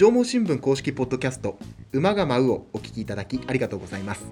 [0.00, 1.58] 上毛新聞公式ポッドキャスト
[1.92, 4.24] 馬が舞うをお聞きいただきありがとうございます。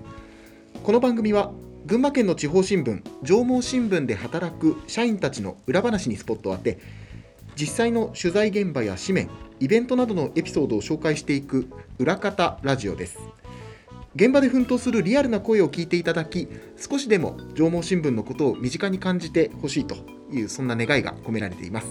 [0.82, 1.52] この番組は
[1.84, 6.78] 群馬県の地方新聞上毛新聞で働く社員たちの裏話にスポットを当て
[7.54, 9.30] 実際の取材現場や紙面
[9.60, 13.18] イベントなどのエピソードを紹介していく裏方ラジオです。
[14.14, 19.96] 現場で奮闘するリアルな声を聞いていただき少しでも上毛新聞のことを身近に感じてほしいと
[20.32, 21.88] いうそんな願いが込められています。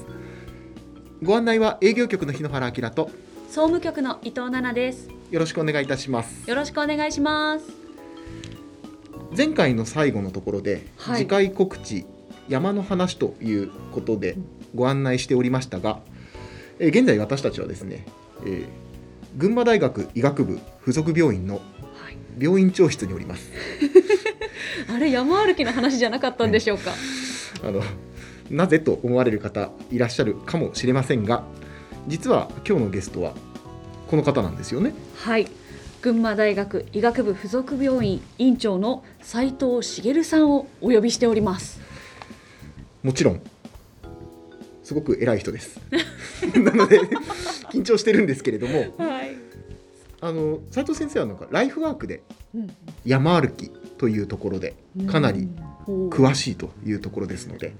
[1.21, 3.11] ご案内は営業局の日野原明と
[3.47, 5.09] 総務局の伊藤奈々です。
[5.31, 6.49] よろしくお願いいたします。
[6.49, 7.65] よろしくお願いします。
[9.35, 11.19] 前回の最後のところで、はい。
[11.19, 12.05] 次回告知
[12.49, 14.37] 山の話ということで
[14.75, 16.01] ご案内しておりましたが、
[16.79, 18.05] えー現在私たちはですね、
[18.45, 18.67] えー
[19.37, 21.61] 群馬大学医学部附属病院のは
[22.11, 22.17] い。
[22.39, 23.49] 病院長室におります。
[24.93, 26.93] あれ山歩きの話じゃなかったんでしょうか、
[27.63, 27.81] あの
[28.49, 31.43] なぜと思われる方いらっしゃるかもしれませんが
[32.07, 33.33] 実は今日のゲストは
[34.07, 34.93] この方なんですよね。
[35.17, 35.47] はい。
[36.01, 41.81] 群馬大学医学部附属病院院長の斉藤茂さんをお呼びしております。
[43.03, 43.41] もちろん
[44.83, 45.79] すごく偉い人です。
[46.55, 47.01] なので
[47.71, 49.35] 緊張してるんですけれどもはい、
[50.21, 52.21] あの斉藤先生はなんかライフワークで
[52.55, 52.69] うん
[53.05, 54.75] 山歩きというところで
[55.07, 57.73] かなり詳詳しいというところですので、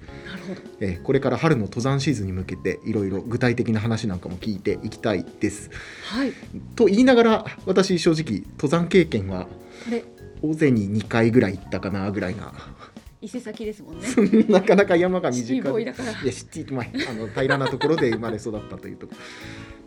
[0.80, 5.70] えーこれから春の登山シーズンに向けていろいろ具体的な話なんかも聞いていきたいです。
[6.06, 6.34] はい。
[6.76, 9.48] と言いながら私正直登山経験は
[9.88, 10.04] あれ？
[10.42, 12.54] 尾瀬に2回ぐらい行ったかなぐらいな
[13.22, 14.08] 伊勢崎ですもんね。
[14.48, 15.84] なかなか山が短い。
[15.84, 15.94] いや
[16.32, 19.14] シティ、まあ、あの平らなところで生まれ育ったというとこ。
[19.16, 19.20] ろ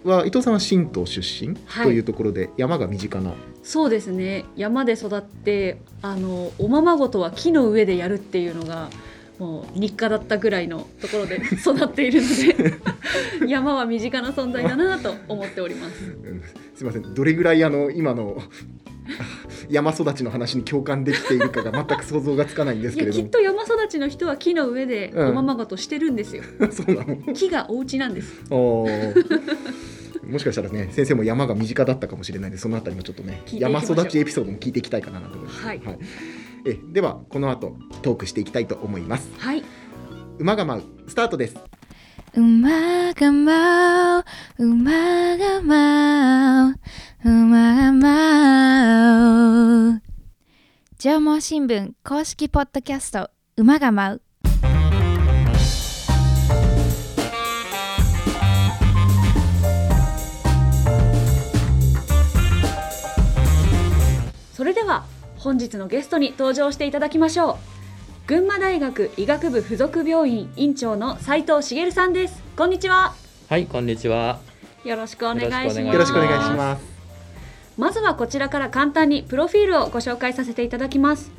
[0.05, 1.87] は伊藤さんは神道出身はい。
[1.87, 3.33] というところで、山が身近な。
[3.63, 4.45] そうですね。
[4.57, 8.89] 山で育ってあのおままごとは木の上でやるっていうのが
[9.39, 12.29] もう日課だったぐらいのところで 育っているの
[13.39, 16.05] で山は身近な存在だなと思っております。
[16.05, 16.43] うん
[16.75, 17.15] すみません。
[17.15, 18.43] どれぐらいあの今の
[19.69, 23.25] 山育ちの話に共感できているかが全く想像がつかないんですけれども。
[23.25, 27.17] きっと山育ちの人は木の上でうんおままごとしてるんですよ、 そうなの。
[27.35, 28.43] 木がお家なんです。
[28.51, 35.81] おーもしかしたらね先生も山が身近だったかもしれないのでそのあたりもちょっとね山育ちエピソードも聞いていきたいかなと思います、はい。
[36.67, 39.31] えではこの後トークしていきたいと思います。
[39.39, 39.63] はい。
[40.39, 41.57] 馬が舞うスタートです。
[42.35, 44.25] 馬が舞
[44.59, 46.77] う馬が舞う
[47.25, 50.03] 馬が舞う
[50.99, 54.23] 縄文新聞公式ポッドキャスト馬が舞う
[64.61, 65.07] それでは
[65.39, 67.57] 本日のゲストに登場していただきましょう。
[68.27, 72.43] 群馬大学医学部附属病院院長の斉藤茂さんです。
[72.59, 73.15] こんにちは。
[73.49, 74.39] はい、こんにちは。
[74.85, 75.81] よろしくお願いします。
[75.81, 76.85] よろしくお願いします。
[77.79, 81.31] まずはこちらから簡単にプロフィールをご紹介させていただきます。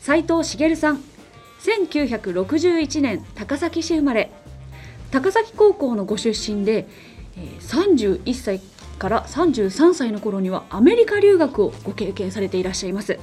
[0.00, 1.00] 斉藤茂さん
[1.60, 4.32] 1961年高崎市生まれ。
[5.12, 6.88] 高崎高校のご出身で、
[7.36, 8.60] えー31歳
[8.98, 13.18] から33歳の頃にはアメリカ留学をご経験されていらっしゃいます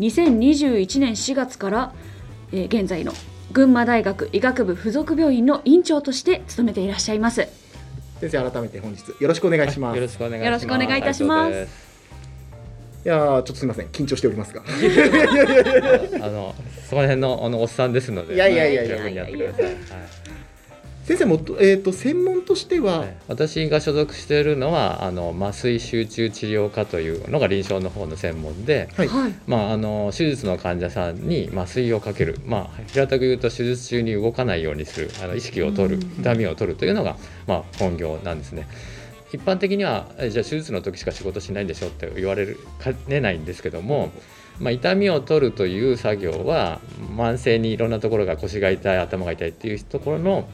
[0.00, 1.92] 2021年4月から、
[2.52, 3.12] えー現在の
[3.52, 7.48] 群馬大学医学部附属病院の院長として務めていらっしゃいます
[8.20, 10.46] 先生改めて本日よろしくお願いします、い、よろしくお願いします。
[10.46, 11.86] よろしくお願いいたします斉藤です
[13.06, 14.62] やーちょっとすみません緊張しておりますが
[16.26, 16.54] あの、
[16.90, 18.34] その辺のあのおっさんですので。
[18.34, 19.64] いやいやいやいや十分にやってください。
[19.64, 19.74] はい
[21.06, 23.16] 先生もと,、えー、と専門としては、はい。
[23.28, 29.08] 私が所属しているのはあの麻酔集中治療科というのが臨床の方の専門で、はい。
[29.08, 29.34] はい。
[29.46, 35.12] まあ、あの手術の患者さんに麻酔をかける、まあ、平たく言うと手術中に動かないようにする。
[35.22, 35.94] あの意識を取る。
[35.94, 36.02] うん。
[36.22, 37.16] 痛みを取るというのが、
[37.46, 38.66] まあ、本業なんですね。
[39.32, 44.10] 一般的にはえじゃあ手術の時しか仕事しないんでしょって言われるかねないんですけども、
[44.58, 46.80] まあ、痛みを取るという作業は
[47.16, 50.48] 慢性にいろんなところが腰が痛い頭が痛いっていうところの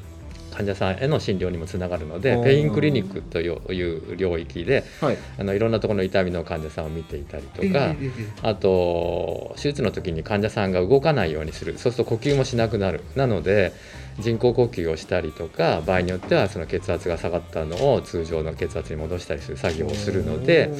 [0.52, 5.18] 患者さんへの診療にもつながるのでペインクリニックという領域ではい。
[5.38, 7.94] あのいろんなところの痛みの患者さんを見ていたりとか、
[8.42, 11.78] あと手術の時に患者さんが動かないようにする。
[11.78, 13.02] そうすると呼吸もしなくなる。
[13.16, 13.72] なので
[14.18, 20.70] 人工呼吸をしたりとか場合によってはその血圧が下がったのを通常の血圧に戻したりする作業をするので、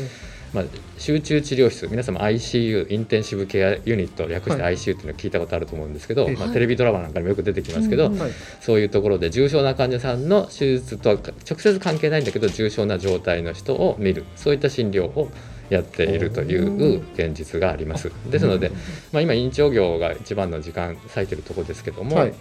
[0.53, 0.65] まあ、
[0.99, 4.75] 集中治療室皆様 ICU インテンシブケアユニット略してはい。
[4.75, 8.33] ICU っていうのを聞いたことあると思うんですけど、ええまあ、テレビドラマなんかにもよく出てきますけど、はい。
[8.61, 15.31] そういうところで重症な患者さんの手術とは直接関係ないんだけど重症な状態の人を見るそういった診療を
[15.71, 18.13] やっているという現実があります。
[18.31, 18.71] ですので、
[19.11, 22.35] まあ、今院長業が一番の時間割いてるところですけども、はい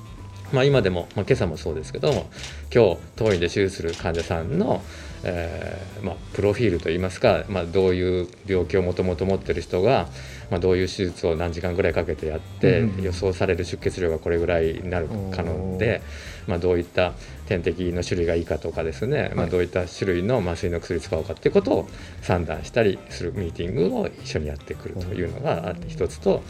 [0.51, 2.29] まあ、今でも、まあ、今朝もそうですけども
[2.73, 4.81] 今日当院で手術する患者さんの、
[5.23, 10.09] えーまあ、プロフィールといいますか、まあ、どういう病気をもともと持ってる人が、
[10.49, 16.01] まあ、どういう手術を何時間ぐらいかけてやって、うん予想される出血量がこれぐらいになる可能で、
[16.47, 17.13] まあ、どういった
[17.47, 21.89] 点滴の種類がいいかとかですね、まあ、はいどういった種類の麻酔の薬使おうかっていうことを
[22.21, 26.43] 算段したりするミーティングを一緒にやってくるというのがあって一つと。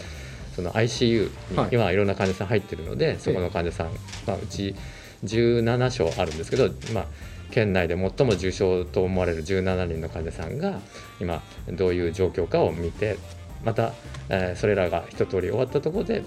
[0.56, 1.66] その ICU はい。
[1.68, 3.88] に今いろんな患者さん入ってるので、そこの患者さん、
[4.28, 4.76] まあ、うち
[5.24, 7.06] 17床あるんですけど、まあ、
[7.52, 10.80] 県内で最も重症と思われる17人の患者さんが
[11.20, 13.18] 今どういう状況かを見て
[13.64, 13.94] また、
[14.30, 16.24] えーそれらが一通り終わったところで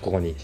[0.00, 0.36] ここに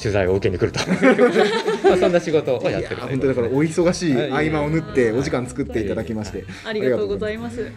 [0.00, 0.80] 取材を受けに来ると。
[1.86, 2.96] まあそんな仕事をやってる。
[2.96, 7.70] いや本当だからお忙しい合間を縫ってお時間作っていただきましてありがとうございます。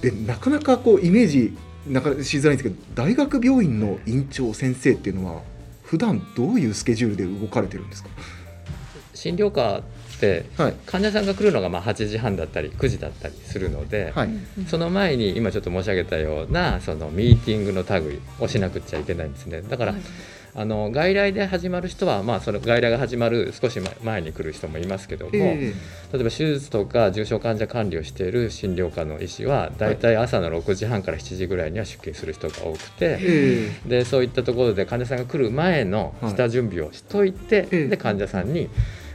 [0.00, 5.42] でなかなかこうイメージなかなかしづらいんですけど大学病院の院長先生っていうのは
[5.82, 8.08] 普段どういうスケジュールで動かれてるんですか？
[9.12, 9.82] 診療科っ
[10.18, 10.74] てはい。
[10.86, 14.30] 患者さんが来るのがまあ8時半だったり9時だったりするので、はい。
[14.66, 19.62] その前に今ちょっと申し上げたようなそのミーティングの類をしなくっちゃいけないんですね。
[19.62, 20.02] だから、はい
[20.56, 25.74] あの外来で始まる人は、まあ、その外来が始まる少し前前に来る人もいますけども、え
[26.12, 29.96] 例えば手術とか重症患者管理をしている診療科の医師はだい。
[29.96, 33.18] たい朝の6時半から7時ぐらいには出勤する人が多くえて。
[33.22, 37.88] えでそういったところで患者さんが来る前の下準備をしといて、ええ。
[37.88, 38.68] で患者さんに、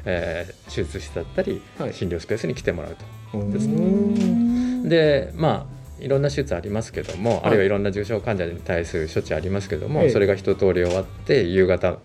[0.06, 1.94] えー手術室だったり、はい。
[1.94, 2.96] 診療スペースに来てもらう
[3.32, 3.38] と。
[3.38, 3.54] おー。
[3.54, 3.68] です。
[3.68, 7.48] ねでまあいろんな手術ありますけども、い。
[7.48, 10.10] あるいはいろんな重症患者に対する処置ありますけども、ええ。
[10.10, 11.98] それが一通り終わって夕方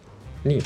[0.45, 0.63] に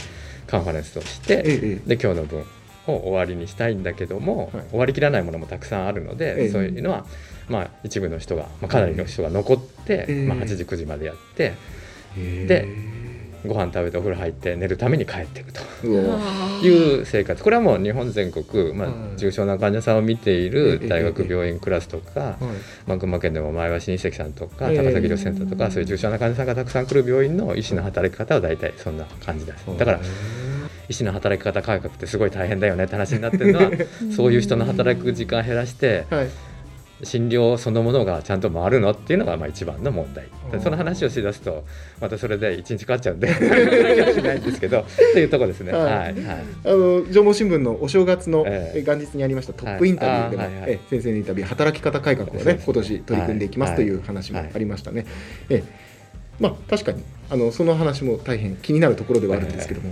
[0.47, 2.45] カンファレンスをして、ええで今日の分
[2.87, 4.65] を終わりにしたいんだけども、はい。
[4.71, 6.49] 終わりきらないものもたくさんあるので、ええ。
[6.49, 7.07] そういうのは、
[7.49, 10.27] まあ、一部の人が、まあ、かなりの人が残って、ええ。
[10.27, 11.55] まあ、8時9時までやって
[12.17, 12.47] え。
[12.47, 12.98] で
[13.49, 15.61] ご飯食べてお風呂入って寝るために帰っていくと。
[15.87, 17.43] いう生活。
[17.43, 22.37] これはもう日本全国、まはいあ、重症な患者さんを見ていえるえ大学病院クラスとか、
[22.87, 30.01] 群馬県でも前橋日赤さんとかええ高崎医療センターとか、そういう重症な患者さんがたくさん来る病院の医師の働き方は大体そんな感じですだから
[30.89, 33.71] 医師の働き方改革ってすごい大変だよねって話になってるのは
[34.17, 36.29] そういう人の働く時間減らしてはい
[37.03, 40.29] 診療そのものがちゃんと回るのっていうのがまあ一番の問題。
[40.61, 41.65] その話をしだすと
[42.00, 43.41] またそれで一日かかっちゃうんでし
[44.23, 44.85] ないんですけどっ
[45.15, 45.73] ていうところですね。
[45.73, 46.37] ははいいはい。
[46.65, 48.79] あの縄文新聞のお正月の、ええ。
[48.81, 50.81] え元日にありましたトップインタビューでも、はいはい。
[50.91, 52.61] 先生のインタビュー働き方改革をねね。
[52.65, 53.91] 今年取り組んでいきます、はいとい。
[53.94, 55.06] う話もありましたね。
[55.51, 55.89] ええ。
[56.41, 59.91] まあ確かにあのその話も大変気になるところではあるんですけども、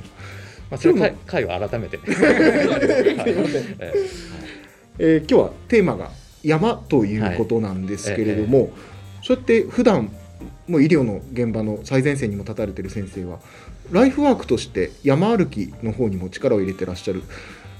[0.71, 1.99] まあ、それ回回を改めて。
[2.07, 2.29] すいま
[3.49, 3.77] せん。
[3.79, 3.93] え
[4.99, 6.11] えー今日はテーマが
[6.47, 8.71] 山ということなんですけれども、
[9.23, 10.11] そうやって普段
[10.69, 13.39] もう医療の現場の最前線にも立たれている先生は
[13.91, 17.23] ライフワークとして山歩きの方にも力を入れてらっしゃる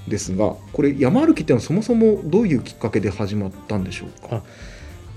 [0.07, 4.41] んですがこれ山歩きっていうのはそもそもどういうきっかけで始まったんでしょうか？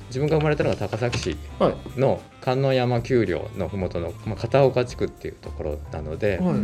[0.09, 6.57] 自分が生まれたのが高崎市はいの観音山丘陵の麓の、まあ、片岡地区っていうところなので、はい。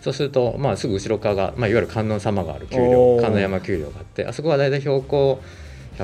[0.00, 5.42] そうすると、まあ、すぐ後ろ側が、まあ、いわゆる観音様がある丘陵観音山丘陵があってあそこは大体標高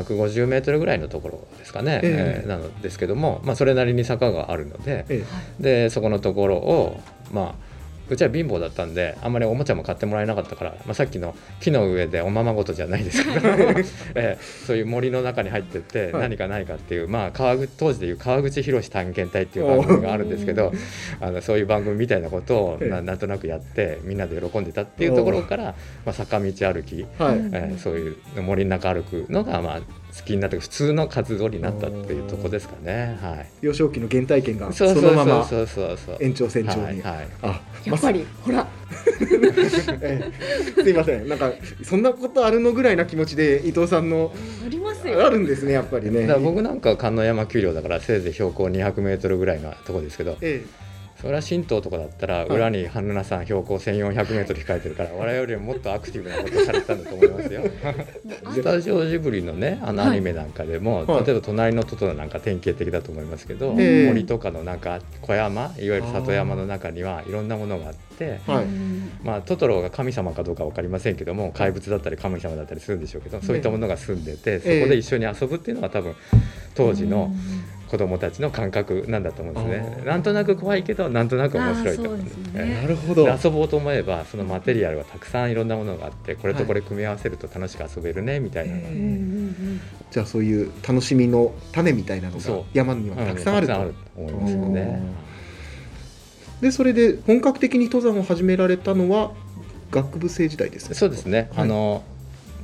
[0.02, 2.42] 150メートルぐらいのところですかね、ええ。
[2.42, 5.04] えーなのですけども、まあ、それなりに坂があるので。
[5.08, 5.24] え。
[5.60, 7.00] でそこのところを
[7.32, 7.65] まあ
[8.08, 13.48] うちは貧乏だったんであんまりおもちゃも買ってもらえなかったから、まあ、さっきの木の上でおままごとじゃないですけど、
[14.14, 16.22] えーそういう森の中に入ってってはい。
[16.22, 20.72] 何かないかっていう、まあ、川口当時でいう川口博探検隊っていう番組があるんですけど
[21.20, 22.88] あのそういう番組みたいなことをええ。
[22.88, 29.80] ななんとなくやってみんなで喜んでたっていうところから、まあ、坂道歩き、えはい、えーそういう森の中歩くのが、まあ、
[30.16, 33.18] 好きになって普通の活動になったっていうところですかね。
[33.20, 33.48] はい。
[33.60, 35.66] 幼少期の原体験がそそうそうのままそう。
[35.66, 37.00] そうそう延長線上に、はい。
[37.16, 38.66] はいあやっぱりほら。
[40.00, 40.32] え
[40.78, 40.82] え。
[40.82, 41.28] すいません。
[41.28, 44.32] なんかそんなことあるのぐらいな気持ちで伊藤さんの
[44.64, 45.26] ありますよ。
[45.26, 46.26] あるんですねやっぱりね。
[46.40, 50.36] 僕なんかは観音山丘陵だからせいぜい標高200メートルぐらいのとこですけど。
[50.40, 50.64] え
[51.26, 52.46] それは神道とかだったらい。
[52.46, 57.62] 裏に半沼さん標高1400メートル控えてるから 我々よりももっとアクティブなことされてたんだと思いますよ。
[58.54, 60.10] スタジオジブリのねあのはい。
[60.12, 61.24] アニメなんかでも、はい。
[61.26, 64.06] 例えば「隣のトトロ」なんか典型的だと思いますけど、ええ。
[64.06, 68.06] 森とかのなんか小山いわゆる里山の中にはいろんなものがあって。
[69.22, 76.14] まあ、トトロが神様かどうか分かりませんけども怪物だったり神様だったりするんでしょうけどそういったものが住んでてそこで一緒に遊ぶっていうのは多分
[76.74, 77.30] 当時の
[77.90, 80.02] 子供たちの感覚なんだと思うんですね。
[80.04, 82.14] なんとなく怖いけどなんとなく面白いと思う。
[82.14, 82.50] あーそうですね。
[82.54, 83.24] えなるほど。
[83.24, 88.76] で遊ぼうと思えばそのマテリアルはたくさんいろんなものがあってこれとこれ組み合わせると楽しく遊べるねみたいな。
[90.10, 92.64] じゃあそういう楽しみの種みたいなのがそう。
[92.72, 95.26] 山にはたくさんあると、たくさんあると思いますよね。
[96.60, 99.32] でそれで本格的に登山を始められたのは
[99.90, 101.64] 学部生時代ですかそうですね、はい。
[101.64, 102.02] あの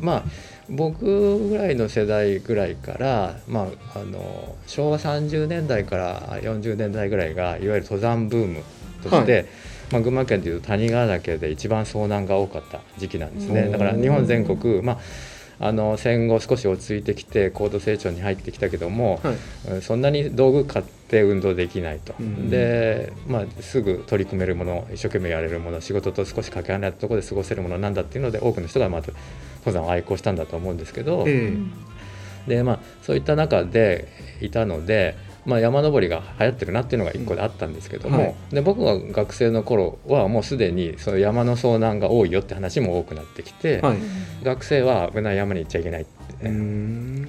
[0.01, 0.25] まあ
[0.73, 8.63] 僕ぐらいの世代ぐらいから、まあ、あの昭和30年代から40年代ぐらいがいわゆる登山ブーム
[9.03, 9.45] として、は
[9.93, 13.69] まあ、群馬県でいうと谷川岳で一番遭難が多かった時期なんですね。
[13.69, 14.95] だから日本全国、ま
[15.61, 19.35] あ、あの戦後少し落ち着いてきて高度成長に入ってきたけども、はい。
[19.75, 22.49] うんそんなに道具買って運動できないと、うん。
[22.49, 29.13] で、まあ、すぐ取り組めるもの一生懸命やれるもの仕事と少しかけ離れたところで過ごせるものなんだっていうので多くの人がまず
[29.65, 31.57] 登山を愛好したんだと思うんですけど、え
[32.47, 34.09] でまあ、そういった中で
[34.41, 38.25] いたので、まあ、山登りが流行ってるなっていうのが一個であったんですけども、うん。
[38.25, 38.35] はい。
[38.53, 43.99] で僕が学生の頃はもうすでにその山の遭難が多いよって話も多くなってきて、えはい。
[44.45, 47.27] 学生は危ない山に行っちゃいけないって、うーん。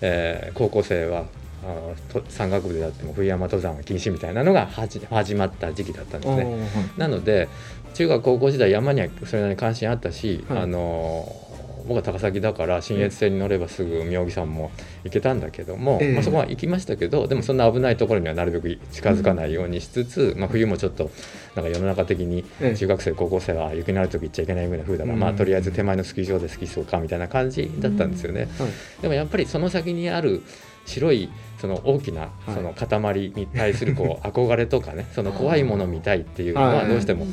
[0.00, 1.26] えー高校生は
[1.64, 6.44] あのと山岳部であっても冬山登山は禁止みたいなのがはじ始まった時期だったんですね。
[6.44, 6.54] はい。
[6.98, 7.48] なので
[7.94, 10.58] 中学高校時代山にはそれなりに関心あったし、はい。
[10.60, 11.45] あの
[11.86, 14.70] 僕は高崎だから信越線に乗ればすぐ妙義山も
[15.04, 16.12] 行けたんだけども、ええ。
[16.14, 21.10] まあ、そこは行きましたけどでもそんな危ないところにはなるべく近づかないようにしつつ、まあ、冬もちょっと
[21.54, 22.76] なんか世の中的にええ。
[22.76, 25.20] 中学生高校生は雪のある時行っちゃいけないぐらい風だから、うん。
[25.20, 28.48] まあ、とりあえず手前のスキー場でスキーしようかみたいな感じだったんですよね。
[28.58, 29.02] はい。
[29.02, 30.42] でもやっぱりその先にある
[30.86, 31.28] 白い
[31.60, 32.54] その大きなはい。
[32.54, 36.88] その塊に対するこう 憧れとかねその怖いものを見たいっていうのははい。
[36.88, 37.26] どうしても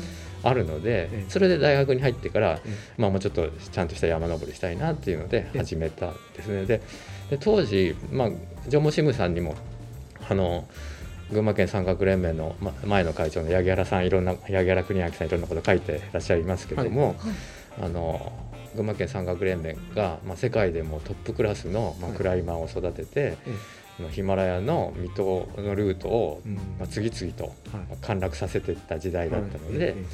[0.44, 1.24] あるのでええ。
[1.28, 5.58] それで大学に入ってからえまあもうちょっとちゃんとした山登りしたいなっていうのでええ。
[5.58, 6.66] 始めたんですね。
[6.66, 6.80] で
[7.30, 8.30] で当時まあ
[8.68, 9.54] 縄文新聞さんにも
[10.28, 10.66] あの
[11.30, 17.16] 群馬県山岳連盟のま前の会長の八木原さんいろんな八木原邦明さんいろんなこと書いてらっしゃいますけども、
[17.80, 18.32] あの
[18.74, 22.18] 群馬県山岳連盟が、まあ、世界でもトップクラスの、まあ、はい。
[22.18, 23.36] クライマーを育てて、
[24.10, 26.54] ヒマラヤの未踏のルートを、うん。
[26.54, 27.52] まあ、次々と
[28.00, 29.94] 陥落させていった時代だったので、はい。
[29.96, 30.04] え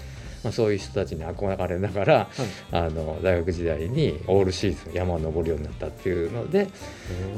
[0.43, 2.29] まあ、そういう人たちに憧れながら
[2.73, 2.87] えはい。
[2.87, 6.69] あの大学時代にオールシーズン山を登るようになったっていうので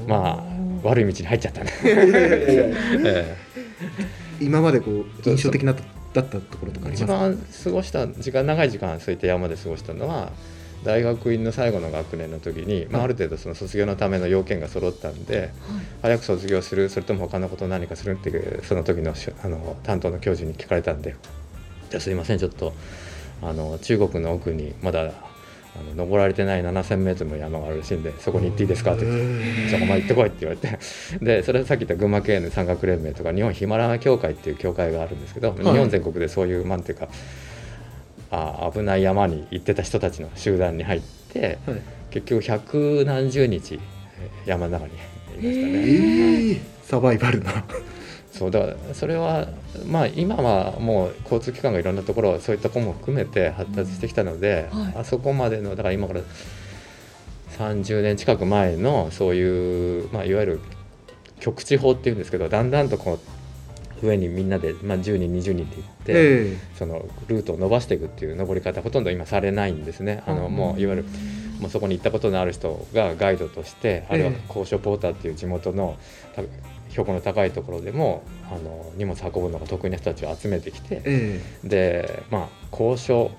[0.06, 1.70] まあ悪い道に入っちゃったね。
[1.84, 3.36] え
[4.40, 5.80] 今までこう印象的なだ
[6.22, 10.30] ったところとか一番過ごした時間長い時間そういった山で過ごしたのは
[10.84, 15.52] 大学院の最後の学年の時に、まあ、ある程度その卒業のための要件が揃ったんで、
[16.02, 21.14] 早く卒業するそれとも他のことを何かするっていうその時のしあの担当の教授に聞かれたんで
[21.92, 22.72] 「じゃあすいませんちょっと
[23.42, 29.68] あの中国の奥にまだあの登られてない7,000メートルの山があるらしいんでそこに行っていいですか?」って言って。
[29.68, 30.78] じゃあお前行ってこいって言われて
[31.22, 37.08] でそれはさっき言った群馬県の山岳連盟とか日本ヒマラヤ協会っていう協会があるんですけど、日本全国でそういうなんていうか
[38.30, 41.00] あ危ない山に行ってた人たちの集団に入っ
[41.32, 41.78] てはい
[42.10, 45.02] 結局百何十日えー山の中にいま
[45.42, 45.52] したね。
[45.84, 47.64] ええサバイバルな
[48.42, 49.46] そうだからそれは
[49.86, 54.94] まあ今はもう交通機関がいろんなところそういった子も含めて発達してきたので、うんはい。
[54.98, 56.22] あそこまでのだから今から
[57.56, 60.60] 30年近く前のそういう、まあ、いわゆる
[61.38, 63.20] 局地法っていうんですけどだんだんとこ
[64.02, 65.66] う上にみんなで、まあ、10人20人で行っ
[66.04, 70.24] て、えそのルートを伸ばしていくっていう登り方ほとんど今されないんですね。
[70.26, 70.34] あ。
[70.34, 71.04] のもういわゆる
[71.60, 74.40] もうそこに行ったことのある人がガイドとしてあるいはええ。
[74.48, 75.96] 高所ポーターっていう地元の
[76.34, 76.42] た
[76.92, 81.68] 標高の高いところでもあの荷物運ぶのが得意な人たちを集めてきてええ。
[81.68, 83.30] でまあ高所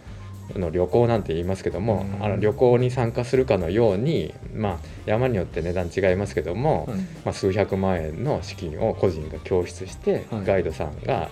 [0.55, 2.23] の旅行なんて言いますけども、うん。
[2.23, 6.97] あの旅行に参加するかのように、まあ、山によって値段違いますけども、はい。
[6.97, 10.45] まあ、数百万円の資金を個人が供出して、はい。
[10.45, 11.29] ガイドさんが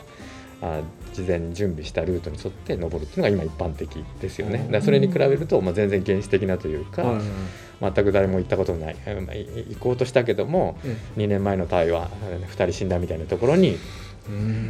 [0.61, 0.81] あ
[1.13, 4.67] 事前に準備したルートに沿って登るっていうのが今一般的ですよね。
[4.71, 7.21] だそれに比べると、まあ、全然原始的なというか、はい
[7.81, 8.95] 全く誰も行ったことのない、
[9.69, 13.75] 行こうとしたけどもえ2年前の台湾2人死んだみたいなところに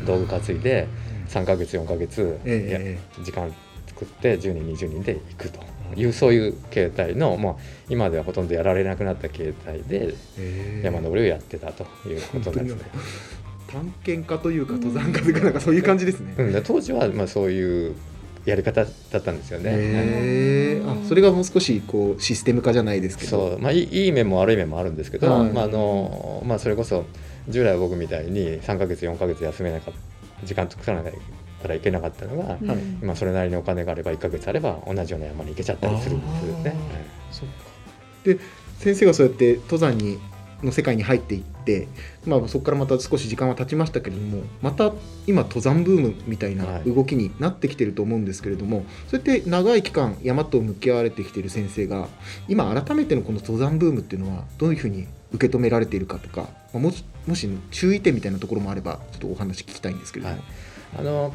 [0.05, 0.87] 道具担いで
[1.27, 3.53] 3ヶ月4ヶ月、え時間
[3.87, 5.59] 作って10人20人で行くと
[5.95, 7.55] いうそういう形態の、まあ、
[7.89, 10.81] 今ではほとんどやられなくなった形態でええ。
[10.85, 12.81] 山登りをやってたということなんですね。
[13.71, 16.33] 探検家というか登山家というかなんかそういう感じですね。
[16.37, 17.95] うん、で当時はまあそういう
[18.45, 19.69] やり方だったんですよね。
[19.71, 23.29] へえあそれがもう少しこうシステム化じゃないですけど。
[23.29, 23.59] そう。
[23.59, 25.51] まあ、いいいい面も悪い面もあるんですけど、はい。
[25.51, 27.05] まああのまあ、それこそ
[27.49, 29.93] 従来は僕みたいに3ヶ月4ヶ月休めなかっ
[30.41, 31.13] た時間作らない
[31.61, 32.59] からいけなかったのが、はい。
[33.01, 36.75] 今それなりにお金があれば1ヶ月あれば同じような山に行けちゃったりするんですよね。
[37.31, 37.53] そうか。
[38.23, 38.39] で
[38.79, 40.19] 先生がそうやって登山に
[40.63, 41.50] の世界に入っていって、
[42.25, 44.93] まあ、そこからまた少し時間は経ちましたけれどもまた
[45.27, 46.83] 今登山ブームみたいなはい。
[46.83, 52.07] 動きになってきてると思うんですけれども、そうやって長い期間山と向き合われてきている先生が
[52.47, 60.37] 今改めてのこの登山ブームっていうのはどういうふうに受け止められているかとか、まあもしもし注意点みたいなところもあればちょっとお話聞きたいんですけれども。
[60.37, 60.45] はい。
[60.99, 61.33] あの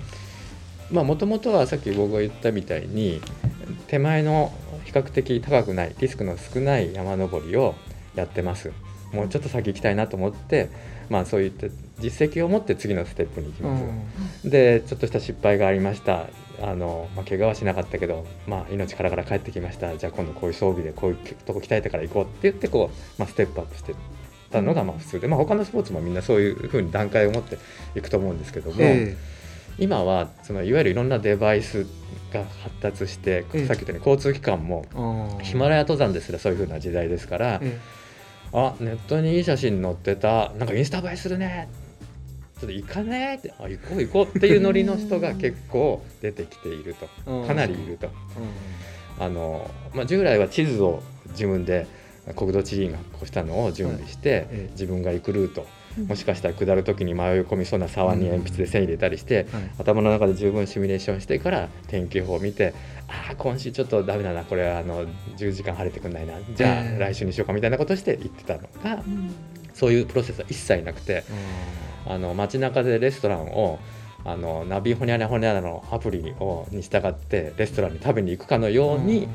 [0.91, 3.21] まあもともとはさっき僕が言ったみたいに
[3.89, 4.53] 手前の
[4.85, 7.75] 比較的高くないリスクの少ない山登りを
[8.15, 8.73] やってます
[9.13, 10.71] もうちょっと先行きたいなと思って
[11.09, 13.79] まあそういった実績を持って次のステップに行きま
[14.43, 16.27] す、でちょっとした失敗がありました。
[16.63, 19.97] あの、まあ、怪我はしなかったけど、まあ、命からから帰ってきました。
[19.97, 23.95] じゃあ今度こういう装備でこういうとこ鍛えてから行こうって言ってこう、まあ、ステップアップして
[24.51, 27.59] たのがまあ普通で、まあ、他のスポーツもみんなそういうふうに段階を持って
[27.95, 29.17] いくと思うんですけども、え
[29.79, 31.87] 今はそのいわゆるいろんなデバイス
[32.33, 33.67] が発達して、ええ。
[33.67, 37.79] さっき言ったように交通機関もヒマラヤ登山ですらそういうふうな時代ですから、え
[38.59, 40.51] あネットにいい写真載ってた。
[40.57, 41.69] なんかインスタ映えするね。
[42.59, 43.53] ちょっと行かねって。
[43.59, 47.07] あ行こう行こうっていうノリの人が結構出てきていると。
[47.27, 48.07] えかなりいると。
[48.07, 48.11] う
[49.21, 51.87] あの、まあ、従来は地図を自分で
[52.35, 54.71] 国土地理院がこうしたのを準備して、ええ。
[54.73, 55.67] 自分が行くルート
[56.09, 59.47] もしかしたら下る時に迷い込みそうな沢に鉛筆で線入れたりして、
[59.79, 62.75] 頭の中で十分シミュレーションしてから天気予報を見て
[63.09, 66.99] ああ今週ちょっとダメだなこれあの10時間晴れてくんないなじゃあええ。
[66.99, 69.35] 来週にしようかみたいなことして言ってたのがうん。
[69.75, 71.25] そういうプロセスは一切なくて
[72.07, 73.79] あの街中でレストランを
[74.25, 79.29] あのナビホニャラホニャラのアプリをに従ってレストランに食べに行くかのように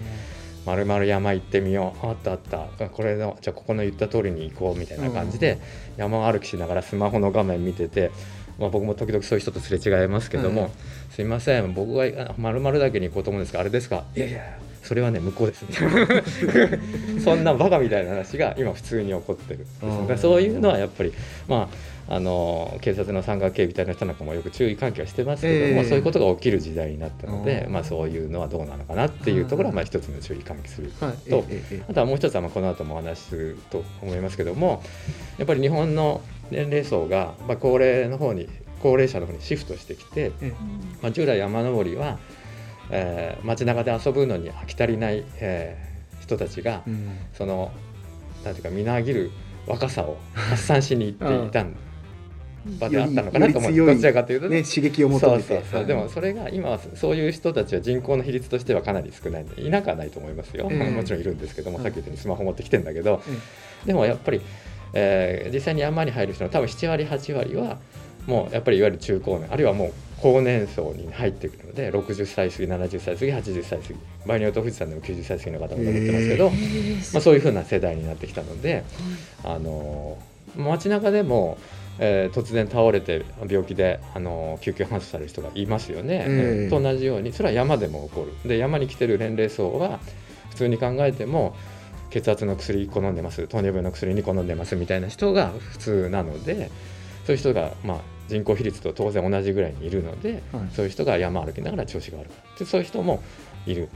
[0.65, 5.59] まるまる山行ってみようあったあったこれのじゃあここの言った通りに行こうみたいな感じで
[5.97, 8.11] 山歩きしながらスマホの画面見てて、
[8.59, 10.69] まあ、僕も時々そういう人とすれ違いますけども、うん
[11.11, 15.65] すいません僕がまるまるだけに行こうと思うんですがあれですかいやいやそれはね向こうです
[17.23, 20.01] そんなバカみたいな話が今普通に起こってるんですうん。
[20.01, 21.13] だからそういうのはやっぱり
[21.47, 21.75] まあ
[22.13, 25.85] あの警察の山岳警備隊の人なんかもよく注意喚起はしてますけども、え。
[25.85, 27.71] えそういうことが起きる時代になったので、うん。
[27.71, 31.29] まあ、そういうのはどうなのかなっていうところはまあ一つの注意喚起するはい。
[31.29, 31.45] と
[31.87, 34.83] あとはもう一つはまあこの後もお話しすると思いますけども
[35.37, 38.49] やっぱり日本の年齢層がまあ高齢の方に
[38.81, 40.53] 高齢者の方にシフトしてきて、え
[41.01, 42.19] まあ、従来山登りは、
[42.89, 47.17] えー街中で遊ぶのに飽き足りない、えー人たちがうん。
[47.33, 47.71] その
[48.43, 49.31] なんていうかみなぎる
[49.65, 51.73] 若さを発散しに行っていたん
[52.65, 54.63] 場であったのかなと思どちらかというとね。
[54.63, 55.47] 刺激を求そうめて。
[55.47, 55.85] そうそう、はい。
[55.87, 59.43] でもそれが今はそういう人たちは人口の比率としてはかなり少ない。
[59.43, 60.91] のでいなくはないと思いますよ、ええ。
[60.91, 61.83] もちろんいるんですけども、はい。
[61.85, 63.21] さっき言ったようにスマホ持ってきてんだけど、
[63.85, 64.41] えでもやっぱり、
[64.93, 67.79] えー実際に山に入る人の多分7割8割は
[68.27, 73.95] もうやっぱりいわゆる中高年あるいはもう高年層に入ってくるので60歳過ぎ70歳過ぎ80歳過ぎ。
[74.27, 76.55] 場合によると富士山でも90歳過ぎの方も登ってますけど、ま
[77.19, 78.83] あ、そういうふうな世代になってきたので、
[79.43, 80.17] あの
[80.55, 81.57] 街中でも、
[81.99, 86.25] えー突然倒れて病気で、あの救急搬送される人がいますよね。
[86.27, 88.49] ええと同じようにそれは山でも起こる。
[88.49, 89.99] で山に来てる年齢層は
[90.49, 91.55] 普通に考えても
[92.11, 96.69] 血圧の薬1個飲んでます糖尿病の薬2個飲んでますみたいな人が普通なので
[97.25, 103.23] そういう人が、まあ、人口比率と当然同じぐらいにいるので、はいそういう人が山歩きながら調子が悪くなってそういう人も
[103.65, 103.89] いる。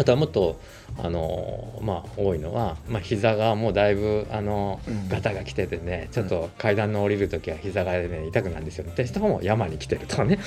[0.00, 0.58] あとはもっと
[0.96, 5.08] あの、まあ、多いのは、まあ、膝がもうだいぶあの、うん。
[5.10, 8.86] ガタが来ててねちょっと階段の降りる時は膝が、ね、痛くなるんですよ。
[8.90, 10.38] って人も山に来てるとかね。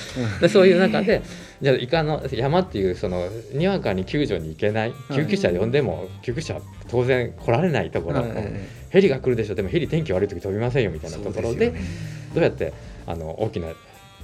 [0.42, 1.22] でそういう中で
[1.62, 8.26] じゃあいかの山っていうそのにわかに救助に行けない救急車呼んでも救急車は当然来られないところ、
[8.90, 9.56] ヘリが来るでしょ。
[9.56, 11.74] でもヘリ天気悪い時飛びませんよみたえいなところで
[12.34, 12.74] どうやって
[13.06, 13.68] あの大きな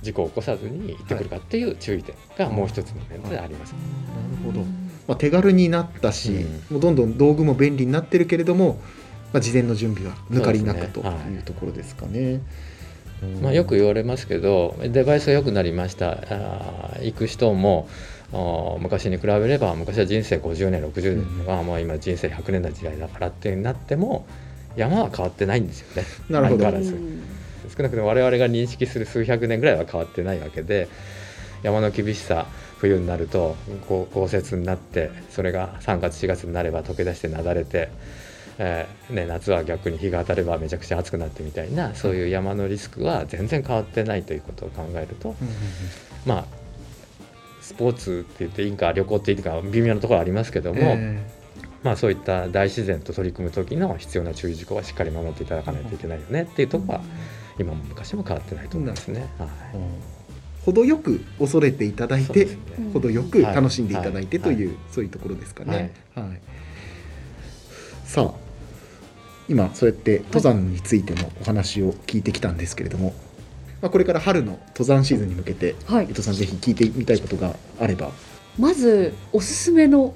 [0.02, 3.74] 事故を起こさずに行ってくるかっていう注意点がもう一つの面であります。
[3.74, 4.66] なるほど、
[5.10, 6.74] まあ、手軽になったし、うん。
[6.74, 8.80] もうどんどん道具も便利になってるけれども、
[9.34, 11.04] まあ、事前の準備は抜かりなくとい。
[11.34, 12.42] いうところですかね。
[13.24, 13.42] うん。
[13.42, 16.12] まあ、よく言われますけどデバイスが良くなりました。
[16.12, 17.90] あー行く人も
[18.80, 24.28] 昔に比べれば昔は人生50年60年が、まあ、今人生100年の時代だからってなっても
[24.76, 26.08] 山は変わってないんですよね。
[26.30, 26.66] なるほど。
[26.66, 26.96] 相変わらず。
[27.76, 30.88] 少なくとも我々が認識する数百年ぐらいは変わってないわけで
[31.64, 32.46] 山の厳しさ
[32.80, 33.56] 冬になると
[33.88, 37.90] こう豪雪になってそれが3月4月になれば溶け出してなだれて、
[38.58, 45.36] えーね、夏は逆に日が当たればめちゃくちゃ暑くなってみたいなそういう山のリスクは全然変わってないということを考えると
[46.26, 46.46] まあ
[47.62, 51.24] スポーツって言っていいんか旅行っていいか微妙なところありますけどうんも、え
[51.84, 57.04] まあ、そういった大自然と取り組む時の必要な注意事項はしっかり守っていただかないといけないよねっていうところは
[57.60, 59.28] 今も昔も変わってないと思いますね。
[59.38, 59.50] はい。
[59.76, 60.19] えうん
[60.66, 62.58] 程よく恐れていただいて、ね。
[62.94, 64.56] 程よく楽しんでいただいてはい。
[64.56, 65.94] という、そういうところですかね。
[66.16, 66.28] はい。
[66.28, 66.40] はい。
[68.06, 68.34] さあ
[69.48, 73.14] 今そうやって登山についてのお話を聞いてきたんですけれども、
[73.82, 76.06] まあ、これから春の登山シーズンに向けてはい。
[76.06, 78.12] 伊藤さんぜひ聞いてみたいことがあれば。
[78.58, 80.14] まずおすすめの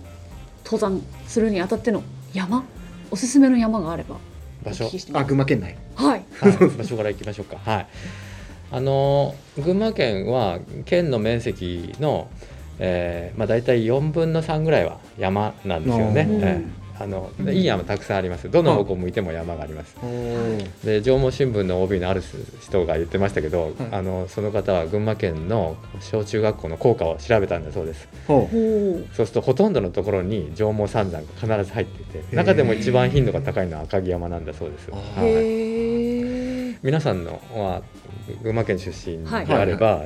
[0.66, 2.04] 登山するにあたっての
[2.34, 2.64] 山？
[3.12, 4.18] おすすめの山があれば
[4.66, 5.78] お場所あ群馬県内。
[5.96, 6.24] はい。
[6.40, 7.58] はい、場所から行きましょうか。
[7.58, 7.88] はい。
[8.74, 12.28] あの群馬県は県の面積の、
[12.80, 16.28] えーまあ、大体4分の3ぐらいは山なんですよね。
[16.30, 18.50] うんええあのいい山たくさんあります。
[18.52, 19.96] どの方向向いても山があります。
[20.86, 22.22] で縄文新聞の OB のある
[22.62, 28.08] 人が言ってましたけど、あのその方は群馬県の小中学校の校歌を調べたんだそうです。
[28.28, 28.48] そう
[29.10, 34.92] するとほとんどのところに縄文三山が必ず入っていてー中でも一番頻度が高いのは赤城山なんだそうです。
[34.92, 36.03] はいへえ
[36.84, 37.82] 皆さんのは
[38.42, 40.04] 群馬県出身はいであれば、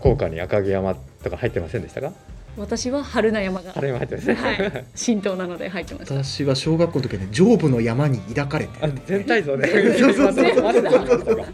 [0.00, 2.12] 校歌に赤城山とか入ってませんでしたか？
[2.58, 4.34] 私は春名山があれも入ってますね。
[4.34, 4.84] はい。
[4.98, 9.68] 神道なので入ってました私は小学校の時はね上部の山に抱かれてあ全体像ね。
[9.98, 11.46] そうそうそうそう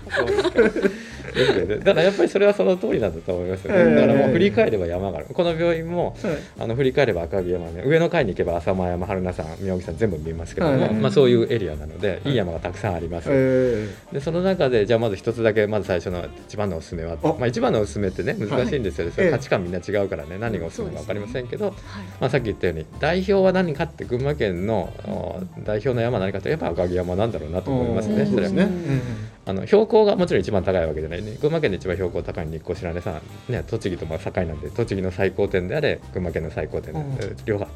[1.33, 3.79] だからやっぱりそれはその通りなんだと思いますよね。
[3.79, 3.95] ええ。
[3.95, 5.27] だからもう振り返れば山がある。
[5.33, 7.83] この病院もはいあの振り返れば赤城山ね。
[7.85, 10.95] 上の階に行けば浅間山春名山妙義山全部見えますけども、はい。
[10.95, 12.31] まあそういうエリアなのでい。
[12.31, 13.29] い山がたくさんあります。
[13.31, 17.27] えでその中でじゃあまず一つだけまず最初の一番のおすすめはあ。
[17.39, 19.33] まあ一番のおすすめってね難しいんですよ、それええ。
[19.33, 20.39] 価値観みんな違うからね。
[20.39, 21.75] 何がおすすめか分かりませんけど、はい。
[22.21, 28.23] まあ、さっき言ったように代表は何かって群馬県のお代表の山は何かってやっぱ赤城山なんだろうなと思いますね。
[28.23, 28.35] うん。
[28.35, 28.63] それはね。
[28.63, 29.03] うん
[29.45, 31.37] あの標高がもちろん一番高いわけじゃないね。
[31.41, 37.13] 群馬県で一番標高高い日光白根山、ね、栃木とまあ境なんで栃木の最高点であれ群馬県の最高点で、うん。
[37.15, 37.67] えー両方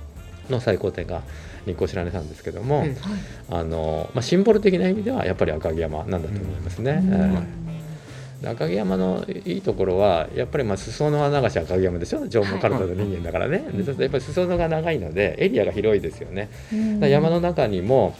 [0.48, 1.22] の最高点が
[1.64, 3.62] 日光白根山ですけども、ええはい。
[3.62, 7.00] あのまあ、シンボル的な意味ではやっぱり赤城山なんだと思いますね。
[7.02, 7.12] うん。
[7.12, 7.66] えー
[8.44, 12.28] 赤城山のいいところはやっぱりまあ裾野が流し赤城山でしょ？
[12.28, 16.50] 縄文カルタの人間だからね、でそうするとやっぱり裾野が長いのでエリアが広いですよね。
[17.00, 18.14] 山の中にも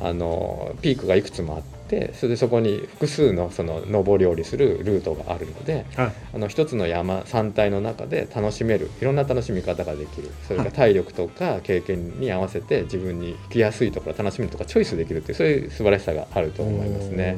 [0.00, 1.79] あのピークがいくつもあって
[2.14, 6.12] それでそこに複数のその上り下りするルートがあるのではい。
[6.34, 10.30] あの一つの山山体の中で楽しめるいろんな楽しみ方ができる。
[10.46, 17.36] それから体力とか経験に合わせて自分に行きやすいところ楽しめるとかチョイスできるっていうそういう素晴らしさがあると思いますね。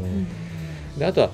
[0.99, 1.31] であとは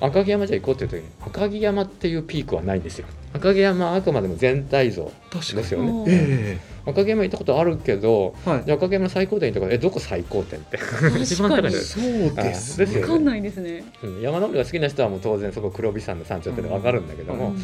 [0.00, 3.06] 赤城山じゃ行こうっていう時に赤城山っていうピークはないんですよ。
[3.34, 6.60] 赤城山はあくまでも全体像ですよね。
[6.86, 8.62] 赤城山行ったことあるけどえはい。
[8.64, 10.78] じゃあ赤城山の最高点とかえどこ最高点って。
[10.78, 13.00] そうですあですよね。
[13.02, 13.84] わかんないですね。
[14.02, 14.20] うん。
[14.20, 17.62] 山登りが好きな人はもう当然そこ黒部山の山頂って分かるんだけども、うん。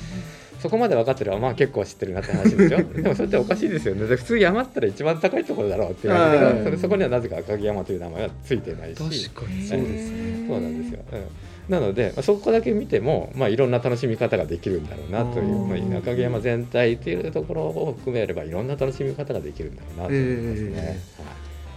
[0.60, 2.78] そこまで分かってればまあ結構知ってるなって話でしょ？
[3.02, 4.06] でもそれっておかしいですよね。
[4.06, 9.28] で普通山ったら一番高いところだろうって言われるけはいどそれそこにはなぜか赤城山という名前はついてないし。
[9.30, 10.46] 確かにそうですね。
[10.48, 11.20] そうなんですよ、うん
[11.68, 15.68] なので、まあ、そこだけ見ても、まあ、いろんな楽しみ方ができるんだろうなという、うん。
[15.68, 21.00] まあ、赤城山全体っていうところを含めればいろんな楽しみ方ができるんだろうなと思いますね。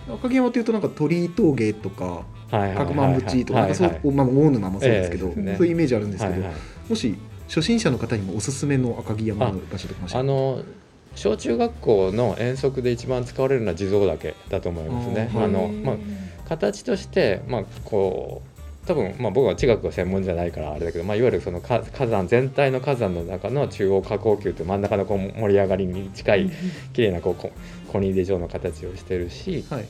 [0.08, 2.86] 赤城山というとなんか鳥居峠とかはいはいはいはい。
[2.88, 6.54] 百万淵とかなんかそうはいはいまあ大沼もそうですけどええそういうイメージあるんですけどはいはい。
[6.90, 7.16] もし
[7.48, 10.62] 初心者の方にもおすすめの赤城山の場所とかあの
[11.16, 15.30] 小中学校の遠足で一番使われるのは地蔵岳だと思いますね。
[15.36, 15.96] あのまあ、
[16.48, 18.49] 形として、まあ、こう
[18.90, 26.52] 多分、まあ、僕は地学が専門じゃないからあれだけど、まあ、いわゆるその火火山全体の火山の中の中央火口球という真ん中のこう盛り上がりに近い
[26.94, 27.52] 綺麗なこうこ
[27.92, 29.88] コニーデ状の形をしてるしはい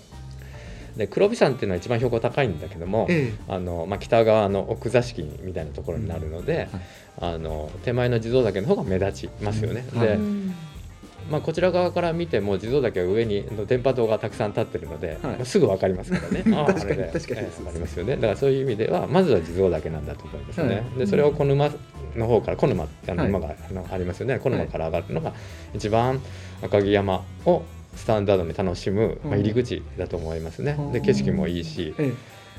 [0.97, 6.67] で黒部山っていうのは一番標高高いんだけども、えあのまあ、北側の奥座敷みたいなところになるので、
[7.21, 9.85] あの手前の地蔵岳の方が目立ちますよね。
[9.93, 9.99] うん。
[10.01, 10.19] で、はい
[11.29, 15.35] まあ、こちら側から見ても地蔵岳は上にの電波塔がたくさん立ってるので、はい。
[15.35, 16.43] まあ、すぐ分かりますからね。
[16.65, 18.15] 確かにあれだよ確かにええわかりますよね。
[18.15, 20.83] だからそういう意味ではまずは地蔵岳なんだと思いますね、はい。
[20.99, 21.69] でそれを小沼
[22.15, 23.29] の方から小沼ってあのはい。
[23.29, 24.39] 今があのありますよね。
[24.39, 25.33] 小沼から上がるのが
[25.73, 26.21] 一番
[26.61, 27.63] 赤城山を
[27.95, 30.91] スタンダードに楽しむ、まあ、入り口だと思いますね、うん。
[30.91, 32.13] で景色もいいし、え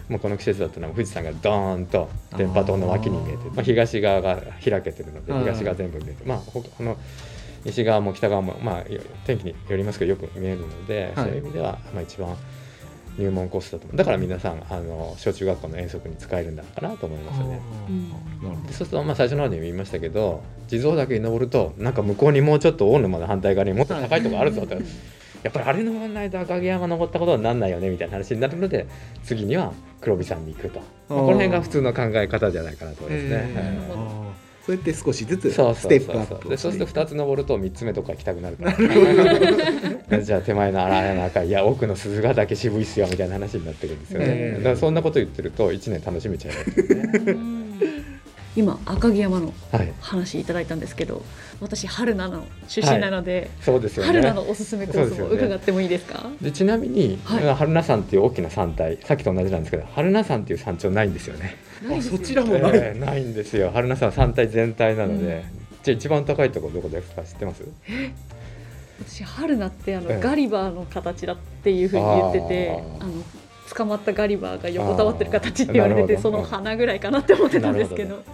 [0.09, 5.43] もうこの季節だったら富士山がドーンと電波塔の脇に見えてまあ、東側が開けてるのではい。
[5.43, 6.97] 東側全部見えて、まあ、他の
[7.65, 8.85] 西側も北側も、まあ、
[9.25, 11.25] 天気によりますけどよく見えるので、はい。
[11.27, 12.37] そういう意味では、まあ、一番
[13.19, 17.61] 入門コースだと思うだから皆さんあの小中学校の遠足に使えるんだかなと思いますよね。
[18.67, 24.81] でそうすると、まあ、最初の方にも言いましたけど地蔵岳に登るとなんか向こうにもうちょっと大沼の反対側にもっと高いところあるぞと、や
[25.49, 28.87] っぱりあれ登らないと赤城山登ったことにならないよねみたいな話になるので
[29.25, 33.31] 次には黒部山に行くと、まあ、この辺が普通の考え方じゃないかなと思いますね。
[33.31, 40.21] ええはいそうやって少しずつステップアップでそうすると2つ登ると3つ目とか行きたくなるから。
[40.23, 44.59] じゃあ手前の荒れの赤いいや奥の鈴ヶ岳渋いっすよみたいな話になってくるんですよね、ええ。
[44.59, 47.60] だからそんなこと言ってると1年楽しめちゃいますよね。
[48.57, 49.93] 今赤城山のはい。
[50.01, 51.23] 話いただいたんですけど
[51.61, 54.09] 私春菜の出身なので、そうですよね。
[54.09, 55.37] 春菜のおすすめコースもそうですよね。
[55.37, 56.31] 伺ってもいいですか？
[56.41, 57.55] でちなみに、はい。
[57.55, 61.57] 春名山っていう大きな山体さっきと同じなんですけど春名山っていう山頂ないんですよね。
[61.83, 62.63] ないですよそちらもない。
[62.75, 63.71] えーないんですよ。
[63.73, 65.45] 春名山は山体全体なので、
[65.83, 67.63] じゃあ一番高いところどこですか知ってます？
[69.09, 70.21] 私春菜ってあの、ええ。
[70.21, 73.13] ガリバーの形だっていうふうに言っててあの
[73.75, 78.17] 捕まったガリバーが横たわってる形って言われててその花ぐらいかなって思ってたんですけど。
[78.17, 78.25] なる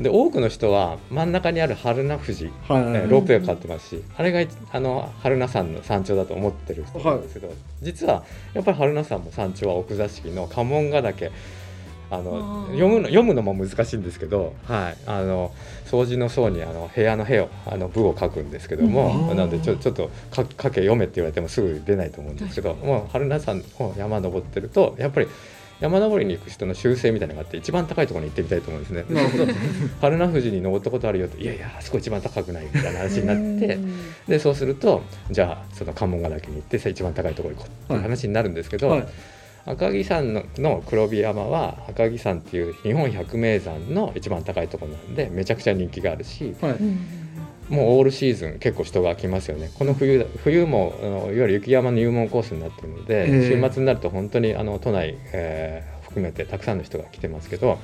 [0.00, 11.30] で多くの人は真ん中にある春名富士、はいえーロープウェイがかかってますし、あれがいあの春名山の山頂だと思ってる人なんですけど、実はやっぱり春名山も山頂は奥座敷の家紋が岳
[12.10, 15.52] あの読むの読むのも難しいんですけど、はい、あの
[15.86, 25.26] 掃除の層にあの部屋の部をあの部を書くんですけども、うんなのでちょちょっと書書け読めって言われてもすぐ出ないと思うんですけどもう春名山を山登ってるとやっぱり
[25.80, 29.04] 山登りに行く人の習性みたいなのがあって一番高いところに行ってみたいと思うんですね。
[29.10, 29.46] なるほど。
[30.00, 33.92] 春名富士に登ったことあるよっていやいやあそこ一番高くないみたいな話になってうん
[34.26, 39.06] でそうするとじゃあその関門ヶ岳に行ってさ一番高いところに行こうって話になるんですけど、はい
[39.66, 46.72] 赤城山のの黒部山は赤城山っていう日本百名山の一番高いところなんでめちゃくちゃ人気があるしはい。
[46.72, 47.00] うん。
[47.68, 49.72] もうオールシーズン結構人が来ますよね。
[49.76, 53.50] この冬冬もあのいわゆる雪山の入門コースになってるので、ええ。
[53.50, 57.78] 週末になると本当にあの都内、えー含めてたくさんの人が来てますけど、はい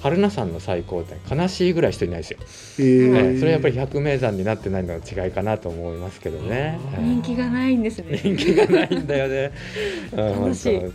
[0.00, 3.32] 春名山の最高点悲しいぐらい人いないですよ、えー。
[3.32, 8.16] ええそれはやっぱり百名山になってないのの違いかなと思いますけどね、ええ人気がないんですね。
[8.16, 9.52] 人気がないんだよね。
[10.16, 10.44] うん。
[10.44, 10.76] 楽しい。
[10.76, 10.84] うん。
[10.84, 10.92] やっ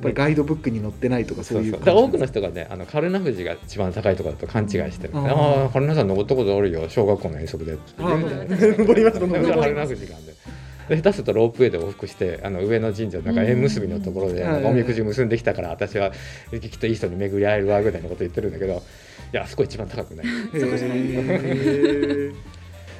[0.00, 1.86] ぱりガイドブックに載ってないとかそういうそうそう。
[1.86, 1.98] だか？
[1.98, 5.26] ら多くの人人がねあのカルナ富士が一番高いところだと勘違いしてる、うん。
[5.26, 6.88] ああカルナ山登ったことあるよ。
[6.88, 9.96] 小学校の遠足で登ります登ります。
[9.96, 10.04] カ
[10.88, 13.34] 下手するとロープウェイで往復してあの上の神社なん。
[13.34, 16.12] か縁結びのところでおみくじ結んできたから私は
[16.50, 18.82] きっといい人に巡り会えるわぐらいのこと言ってるんだけど
[19.32, 20.26] いやあそこ一番高くない。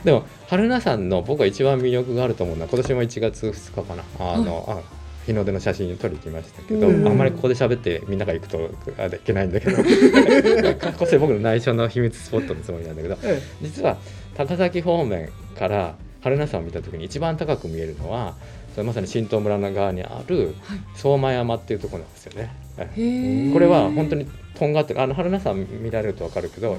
[0.05, 4.05] でも春名山の僕は一番魅力があると思うのは今年も1月2日かな。
[4.19, 4.99] あの、あ。
[5.29, 7.07] 日の出の写真撮りに行きましたけど、うん。
[7.07, 9.77] あんまりここで喋ってみんなが行くとあいけないんだけど。
[10.99, 13.19] こそれ僕の内緒の秘密スポットのつもりなんだけど。
[13.23, 13.41] え。
[13.61, 13.99] 実は
[14.35, 18.35] 高崎方面から春名山を見た時に一番高く見えるのは
[18.75, 23.53] それまさに新東村の側にあるはい相馬山っていうところなんですよね。
[23.53, 26.77] これは本当にとんがってるあの春名山見られると分かるけど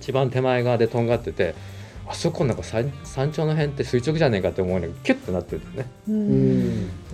[0.00, 1.54] 一番手前側でとんがってて
[2.06, 5.88] あそこなんか山山頂の辺って垂直じゃねえかって思うのにキュッとなってるんだよ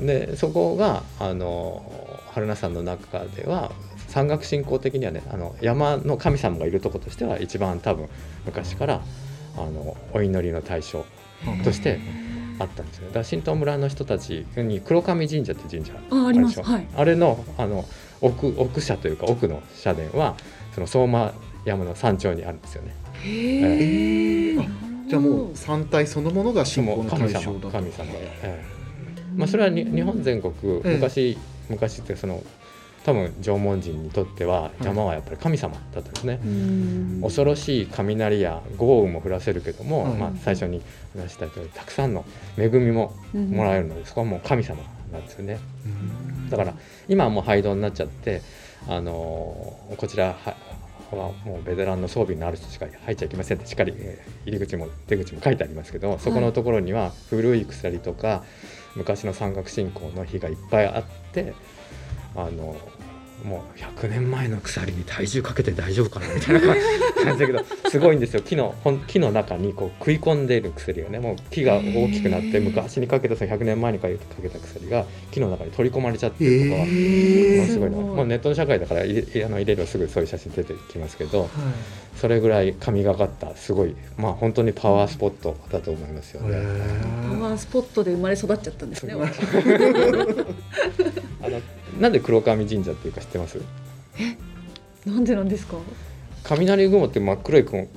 [0.00, 0.26] ね。
[0.28, 1.82] でそこがあの
[2.30, 3.72] 春名山の中では
[4.08, 8.08] 山岳信仰的にはねあの山の神様がいるところとしては一番多分
[8.46, 9.02] 昔から
[9.56, 11.04] あのお祈りの対象
[11.64, 12.00] として
[12.58, 13.10] あったんですよ。
[13.10, 16.62] だ新東村の人たちに黒神神社って神社ああります。
[16.62, 16.86] はい。
[16.96, 17.84] あれのあの
[18.20, 20.36] 奥奥社というか奥の社殿は
[20.74, 22.94] その相馬山の山頂にあるんですよね。
[23.22, 24.58] へえ。
[24.58, 24.64] あ
[25.08, 28.74] じゃあもう三体そのものが信仰の対象だと神様で、ええ
[29.36, 32.42] まあそれはに日本全国ええ昔、昔ってその
[33.04, 36.40] 多分縄文人にとっては山はやっぱり神様だったんですね。
[36.44, 37.20] うん。
[37.22, 40.80] 恐ろしい雷や豪雨も降らせるけども、はいまあ、最初に
[41.14, 42.24] 話した通りたくさんの
[42.56, 44.78] 恵みももらえるので、そこはもう神様
[45.12, 45.58] なんですよね。
[45.84, 46.50] うん。
[46.50, 46.74] だから
[47.08, 48.40] 今はもう廃道になっちゃって、
[48.88, 50.56] あのーこちらは
[51.10, 58.42] はもうベテランの装備のある人しか入っちゃいけませんってしっかり、えー入り口も出口も書いてありますけどそこのところには古い鎖とか
[58.96, 61.54] 昔の山岳信仰の碑がいっぱいあって
[62.36, 62.76] あの
[63.42, 68.40] もう100年前の鎖に体重かけて大丈夫かなみたいな感じだけど すごいんですよ。
[68.42, 68.74] 木の
[69.06, 74.16] 木の中にこう食い込んでいる薬がねもう木が大きくなって昔にかけたその100年前にかけ
[74.48, 77.96] た薬が木の中に取り込まれちゃってるとかすごいの。
[77.98, 78.16] すごい。
[78.16, 81.50] まあ、ネットの社会だから入れあの入れればすぐそういう写真出てきますけどはい。
[82.16, 86.56] それぐらい神がかったすごいまあ本当にパワースポットだと思いますよね。
[87.28, 89.14] パワースポットで生まれ育っちゃったんですね。
[89.14, 89.40] 私
[91.42, 91.60] あの
[92.00, 93.60] なんで黒神神社っていうか知ってます？
[95.06, 95.76] なんでなんですか？
[96.44, 97.88] 雷雲って真っ黒い雲。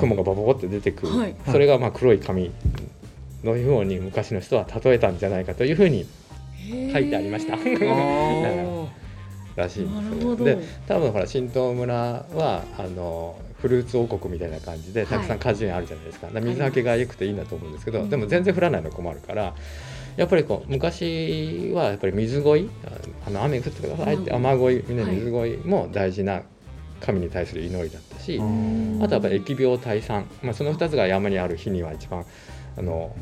[0.00, 1.36] 雲がバババって出てくる、はい。
[1.50, 2.50] それがまあ黒い紙
[3.44, 6.06] のように昔の人は例えたんじゃないかというふうに
[6.90, 6.92] あ。
[6.94, 7.56] 書いてありました。
[9.56, 10.44] らしいんなです。
[10.44, 11.94] で多分ほら新東村
[12.34, 18.10] はあのフルーツ王国みたいな感じでたくさん果樹園あるじゃないですか,、だから水はけが良くていいんだと思うんですけど、うん。
[18.10, 19.54] でも全然降らないの困るから
[20.16, 22.70] やっぱりこう昔はやっぱり水乞い
[23.26, 26.42] あの雨降ってくださいってうん雨乞い、ね、はい水乞いも大事な
[27.00, 29.00] 神に対する祈りだったし、うん。
[29.02, 32.24] あとはやっぱり疫病退散、まあ、その2つが山にある日には一番
[32.78, 33.14] あの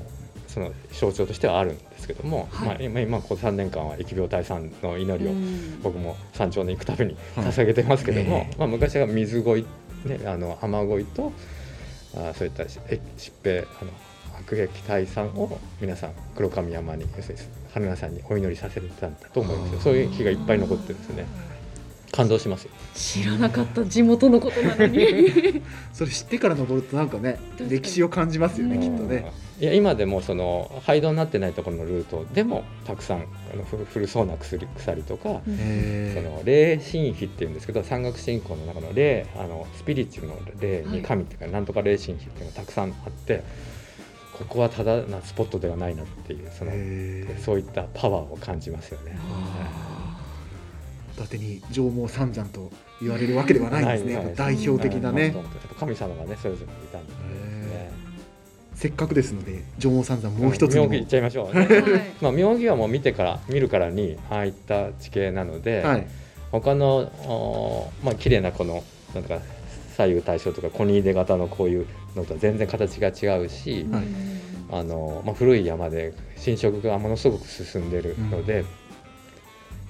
[0.46, 2.68] その象徴としてはあるんですけども、はい。
[2.68, 5.82] まあ、今今ここ3年間は疫病退散の祈りをうん。
[5.82, 7.46] 僕も山頂に行くたびにはい。
[7.46, 8.56] 捧げてますけども、ええ。
[8.56, 9.66] まあ、昔は水乞い、
[10.04, 11.32] ね、あの雨乞いと
[12.16, 13.90] あそういった疾病あの
[14.46, 17.40] 悪疫退散を皆さん黒神山に要するに
[17.72, 19.80] 春名さんにお祈りさせてたんだと思いますよ。
[19.80, 21.26] そういう日がいっぱい残ってるんですよね。
[22.12, 22.70] 感動しますよ。
[22.94, 25.62] 知らなかった地元のことなのに。
[25.92, 29.32] それ知ってから登るとなんかね歴史を感じますよねきっとね。
[29.60, 43.42] いや今でもその廃道になってないところのルートでもたくさんあのふ古そうな薬鎖とか、その霊神秘っていうんですけど山岳信仰の中の霊あのスピリチュアルの霊に神っていうか、なんとか霊神秘っていうのがたくさんあって
[44.38, 46.72] ここはただなスポットではないなっていうその
[47.40, 49.16] そういったパワーを感じますよね。
[51.16, 54.12] 伊達に上毛三山と言われるわけではないんですね。
[54.14, 55.34] やっぱ代表的なね。
[55.78, 57.16] 神様がねそれぞれいたんで、へ
[57.86, 57.92] ね。
[58.74, 61.66] せっかくですので上毛三山もう一つの妙義いっちゃいましょう、ね。
[61.66, 61.82] はい。
[62.20, 66.06] まあ妙義はもう見てから見るからにああいった地形なので、はい。
[66.50, 68.82] 他のおまあ綺麗なこの
[69.14, 69.40] なんとか
[69.96, 74.04] 左右対称とかコニーデ型のこういうのとは全然形が違うし、はい。
[74.70, 78.64] あのまあ、古い山で侵食がものすごく進んでるので、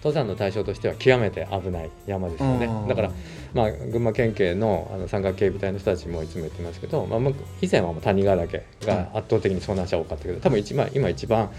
[0.04, 2.68] 登山の対象としては極めて危ない山ですよね。
[2.86, 3.10] だから、
[3.54, 11.50] まあ、群馬県警のあの山岳警備隊の人たちもいつも言ってますけど、まあ、まあ以前はもう谷川岳が圧倒的に遭難者多かったけど多分一番今一番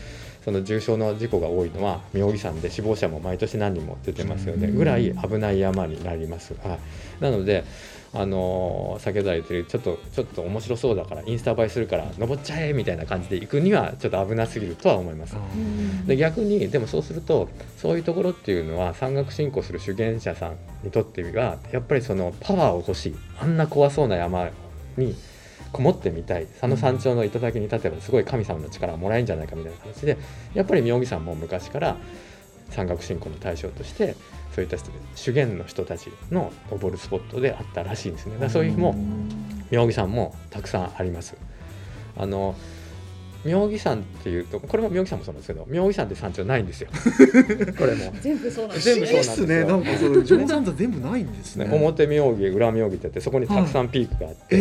[0.43, 4.67] その重傷の事故が多いのは妙義山で死亡者も毎年何人も出てますよね。
[4.67, 4.77] うん。
[4.77, 6.53] ぐらい危ない山になります。
[6.63, 7.63] はい、なので
[8.15, 15.36] あのー先ほど言ってるちょっとちょっと面白そうだからインスタ映えするから登っちゃえみたいな感じで行くにはちょっと危なすぎるとは思います。
[16.08, 23.15] で逆にでもそうするとそういうところっていうのは山岳信仰する修験者さんにとってはやっぱりそのパワーを欲しい。
[23.39, 24.49] あんな怖そうな山
[24.97, 25.15] に
[25.71, 26.45] こもってみたい。
[26.45, 30.17] 佐野山頂の頂に立てばすごい神様の力がもらえるんじゃないかみたいな形で
[30.54, 31.97] やっぱり妙義山も昔から
[32.69, 34.15] 山岳信仰の対象として
[34.55, 38.95] そういった人修験の人たちの登るスポットであったらしいんですねだそういう日も
[39.69, 41.35] 妙義山もたくさんあります。
[42.15, 42.55] あの
[43.43, 46.89] 妙義山っていうとこれも妙義山もそうなんですけど妙義山って山頂ないんですよ。
[47.77, 48.13] これも。
[48.21, 49.63] 全部そうなんです全部そうなんですね。
[49.65, 51.65] なんかその上山全部ないんですね。
[51.65, 54.59] ね、表妙義裏妙義ってあってそこにたくさんピークがあって、え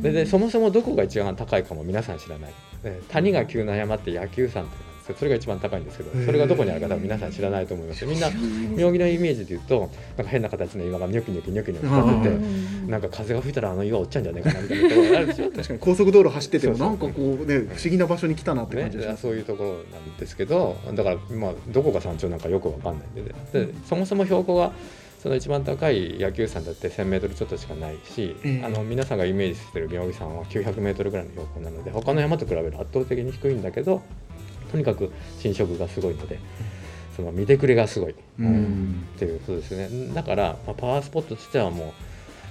[0.00, 2.52] えででそもそもどこが一番高いかも皆さん知らない
[2.82, 8.06] で谷が急な山って野球山ってけどそれが一番高いんですけどそれがどこにあるか多分皆さん知らないと思います。
[8.06, 8.28] みんな
[8.76, 12.38] 妙義のイメージで言うとなんか変な形の岩がニョキニョキニョキニョキ立って
[12.86, 15.50] てなんか風が吹いたらあの岩落ちちゃうんじゃないかなみたいなところがあるでしょ。
[15.52, 19.22] 確かに高速道路走っててもなんかこうね不思議な場所に来たなってね感じがし、ます。
[19.22, 24.72] そういうところなんですけどだからまあどこが山頂なんかよくわかんないんで,、ね、でそもそも標高が
[25.22, 28.64] その一番高い野球山だって1000メートルちょっとしかないし、ええ。
[28.64, 34.00] あの皆さんがイメージしてる妙義山は900メートルぐらいの標高なので他の山と比べると圧倒的に低いんだけど
[34.70, 36.38] とにかく侵食がすごいので
[37.16, 39.04] その見てくれがすごい、うん。
[39.16, 40.14] っていうことですね。
[40.14, 41.92] だから、まあ、パワースポットとしてはも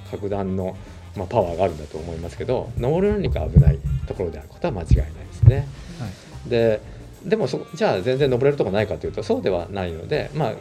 [0.08, 0.78] う格段の、
[1.16, 5.68] まあ、パワーがあるんだと思いますけど登るのにか危ないところであることは間違いないですね。
[6.00, 6.08] は
[6.48, 6.50] い。
[6.50, 6.82] で
[7.26, 10.54] でもそじゃあ全然登れるとこないかというとそうではないのでまあ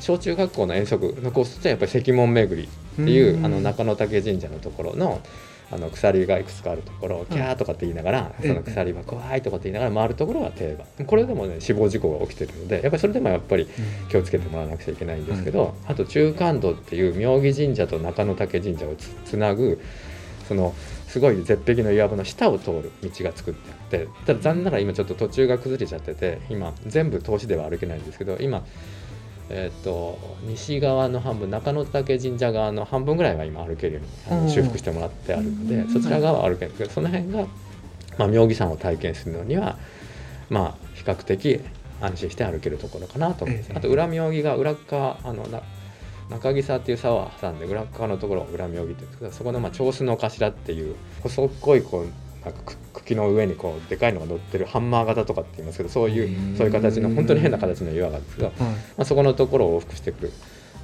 [0.00, 3.46] 小中学校の遠足のコースとしてはやっぱり石門巡りっていう、うん。
[3.46, 5.20] あの中野岳神社のところの
[5.70, 10.50] あの鎖がいくつかあるところをキャーとかって言いながら、ええその鎖は怖いとかって言いながら回るところが。
[10.50, 13.68] 定番これでもね死亡事故が起きてるのでやっぱりそれでもやっぱり
[14.08, 19.80] 気をつけてもらわなくちゃいけないんですけど、あと中間道っていう妙義神社と中野岳神社をつつなぐ
[20.48, 20.74] その
[21.08, 28.64] すごい絶壁の岩場の下を通る道が作ってあってただ残念ながら今ちょっと途中が崩れちゃってて今全部通しでは歩けないんですけど今
[29.48, 35.92] えー、と西側の半分中野岳神社側の半分ぐらいは今歩けるように修復してもらってあるので、うん。
[35.92, 36.72] そちら側は歩ける。
[36.72, 37.46] んですけどその辺が、
[38.18, 39.78] まあ、妙義山を体験するのには
[40.50, 41.60] まあ比較的
[42.00, 43.44] 安心して歩けるところかなと。
[43.44, 43.70] 思います。
[43.70, 43.78] ええ。
[43.78, 45.62] あと裏妙義が裏っ側あのな
[46.28, 52.76] 中木沢っていう沢を挟んで裏っ側のところを裏妙義って言うんですけどそこのまあ長須の頭っていう細っこいこうなんかく
[53.06, 58.56] 茎の上にこうでかいのが乗ってるハンマー型とかって言いますけどそういうそういう形の本当に変な形の岩があるんですけど、はい。
[58.58, 60.32] まあ、そこのところを往復してくる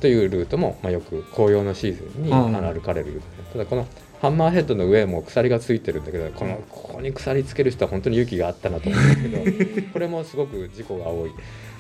[0.01, 3.87] というルートも、まあ、よく紅葉のシーズンに、歩かれるルートただこの
[4.21, 11.31] ハンマーヘッドの上も鎖がついてるんだけどこのここに鎖つける人は本当に勇気があったなと思うんですけど これもすごく事故が多い。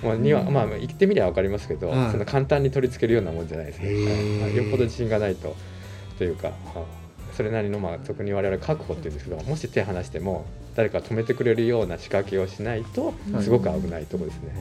[0.02, 2.10] まあ、にはまあ言ってみりゃ分かりますけど、はい。
[2.10, 3.86] そんな簡単に取り付けるようなもんじゃないですね、
[4.42, 4.56] はい。
[4.56, 5.54] よっぽど自信がないと
[6.18, 7.01] というか、あ
[7.34, 13.42] それなりのまあ俗に我々確保って言うんですけどもし手離しても誰か止めてくれるような仕掛けをしないとはい。
[13.42, 14.54] すごく危ないところですね。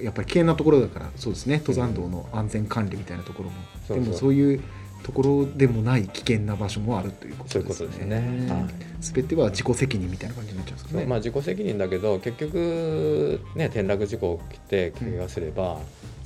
[0.00, 1.58] うやっぱり危険なところだからそうですね。
[1.58, 4.04] 登山道の安全管理みたいなところも、そうそう。
[4.04, 4.60] でもそういう
[5.02, 8.16] ところでもない危険な場所もあるということですそういうことですね。
[8.50, 8.64] はい。
[9.00, 11.06] 全ては自己責任みたいな感じになっちゃうんですかね。
[11.06, 15.78] まあ、自己責任だけど結局、ね、転落事故起きて怪我すれば、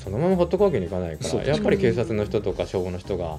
[0.06, 3.38] そのままほっとくわけにいかないからやっぱり警察の人とか消防の人が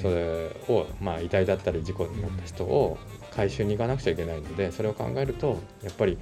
[0.00, 2.96] それを、まあ、遺体だったり事故になった人を
[3.36, 6.16] 回収に行かなくちゃいけないのでそれを考えるとやっぱり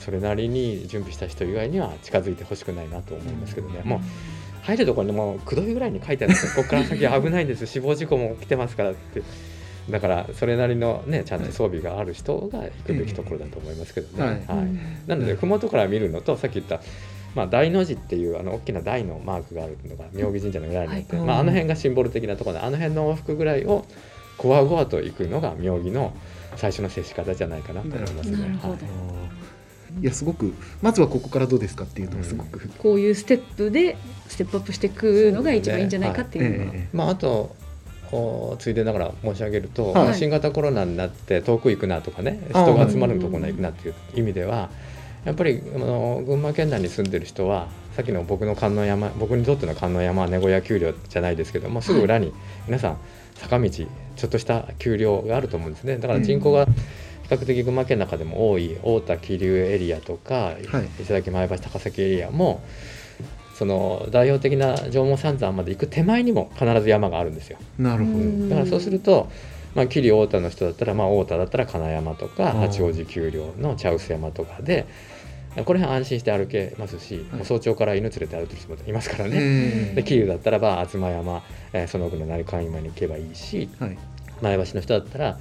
[0.00, 3.82] それなりに準備した人以外には近づいてほしくないなと思いますけどね。
[3.84, 4.00] もう
[4.62, 6.34] 入るところにもうくどいぐらいに書いてある。
[6.34, 9.22] んですよ、ここから先危ないんです、死亡事故も起きてますからって。
[9.88, 14.24] だからそれなりのねちゃんと装備がある人が行くべきところだと思いますけどね。
[14.24, 14.32] はい。
[14.32, 14.68] はい。
[15.06, 16.80] なので麓から見るのとさっき言った
[17.34, 21.26] まあ、大の字っていうあの大きな大のマークがあるのが妙義神社の裏にあって、はい。
[21.26, 23.84] まあ、あの辺がシンボル的なところであの辺の往復ぐらいを
[24.36, 26.14] こわごわと行くのが妙義の
[26.56, 28.36] 最初の接し方じゃないかなと思いますね。
[28.38, 28.74] なるほど。
[28.74, 28.80] はい。
[30.02, 33.96] いやすごくまずはここからどうですかっていうのがすごく、こういうステップで
[34.28, 37.56] ステップアップしていくのが一番いいんじゃないかっていうのは、えまあ、あと
[38.12, 39.94] おついでながら申し上げると、はい。
[39.94, 44.70] まあ新型コロナになって遠く行くなとかねあ人が集まるところに行くなっていう意味では
[45.24, 52.32] やっぱりあの群馬県内に住んでる人はさっきの僕の観音山僕にとっての観音山は名古屋丘陵じゃないですけどもすぐ裏に
[52.66, 52.98] 皆さん
[53.34, 55.96] 坂道ちょっとした丘陵があると思うんですね。
[55.98, 56.72] だから人口が比
[57.28, 61.04] 較的群馬県の中でも多い太田桐生エリアとか、はい。
[61.04, 62.62] 頂前橋高崎エリアも
[63.54, 67.58] その代表的な縄文三山まで行く手前にも必ず山があるんですよ。
[67.78, 68.48] なるほど、うん。
[68.48, 69.30] だからそうすると、
[69.74, 74.86] まあ、桐生太田の人だったら、まあ、太田だったら金山とか八王子丘陵の茶臼山とかで
[75.64, 77.24] これは安心して歩けますし、はい。
[77.38, 79.30] もう早朝から犬連れて歩いてる人もいますからね。
[79.34, 81.42] えで桐生だったらば東山、
[81.72, 83.98] えーその奥の成川山に行けばいいしはい。
[84.40, 85.38] 前橋の人だったら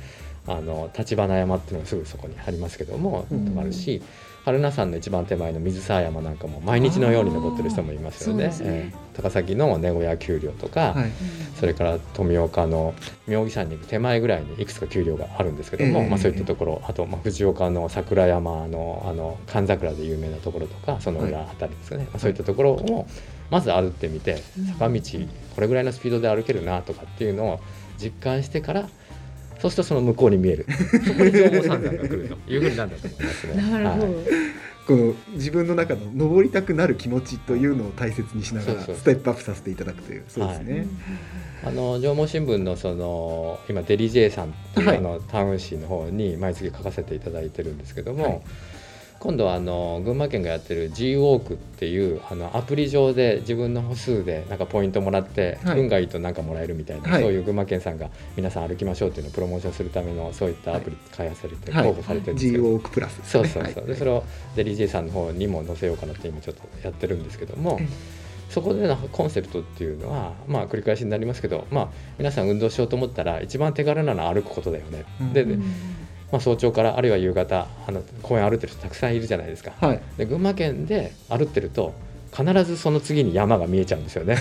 [0.47, 3.45] あの立花山っていうのがすぐそこにありますけども、うん。
[3.45, 4.01] とかあるし
[4.45, 8.91] 春名山の一番手前の水沢山なんかも毎日のように登ってる人もいますよね。
[9.21, 11.11] 高崎の名古屋丘陵とか、はい。
[11.59, 12.93] それから富岡の
[13.27, 16.09] 妙義山に行く手前ぐらいにいくつか丘陵があるんですけども、ええ。
[16.09, 23.07] まあ、そういったところあと、まあ、藤岡の桜山のあの寒桜で有名なところとかその裏あたりですかね、まあ、そういったところを
[23.49, 24.41] まず歩ってみて
[24.73, 25.01] 坂道
[25.55, 27.59] これぐらいのスピードで歩けるなとかっていうのを
[27.97, 28.89] 実感してから
[29.59, 30.65] そうするとその向こうに見える。
[31.05, 33.55] そこに縄文三山が来るというふうになるんだと思いますね。
[33.69, 40.87] なるほど、はいこの自分の中の登りたくなる気持ちというのを大切にしながらステップアップさせていただくというそうですね、
[41.63, 44.97] あの縄文新聞のその今デリジェイさんっていう、はい。
[44.97, 48.41] あのタウン誌の方に毎月書かせていただいてるんですけども、はい
[49.19, 55.79] 今度はあの群馬県がやってる G ウォークっていうあのアプリ上で自分の歩数でなんかポイントもらって、はい。
[55.79, 57.21] 運がいいとなんかもらえるみたいな、はい。
[57.21, 61.83] そういう群馬県さんが皆さん歩きましょうっていうのをプロモーションするためのそういったアプリ開発されて、はい。
[61.83, 63.73] 広報されてるんですけ G ど、ウォークプラスそうそうそう、はい。
[63.87, 64.23] でそれを
[64.55, 68.19] デリジェイさんの方にも載せようかなって今ちょっとやってるんですけどもええ。
[68.49, 75.33] そこでのコンセプトっていうのはまあ繰り返しになりますけど、まあ、皆さん運動しようと思ったら一番手軽なのは歩くことだよね、うん。
[75.33, 75.55] でで、
[76.31, 79.71] まあ、早朝からあるいは夕方あの公園歩いてる人たくさんいるじゃないですか。
[79.79, 80.01] はい。
[80.17, 81.93] で群馬県で歩ってると
[82.31, 84.37] 必ずその次に山が見えちゃうんですよね。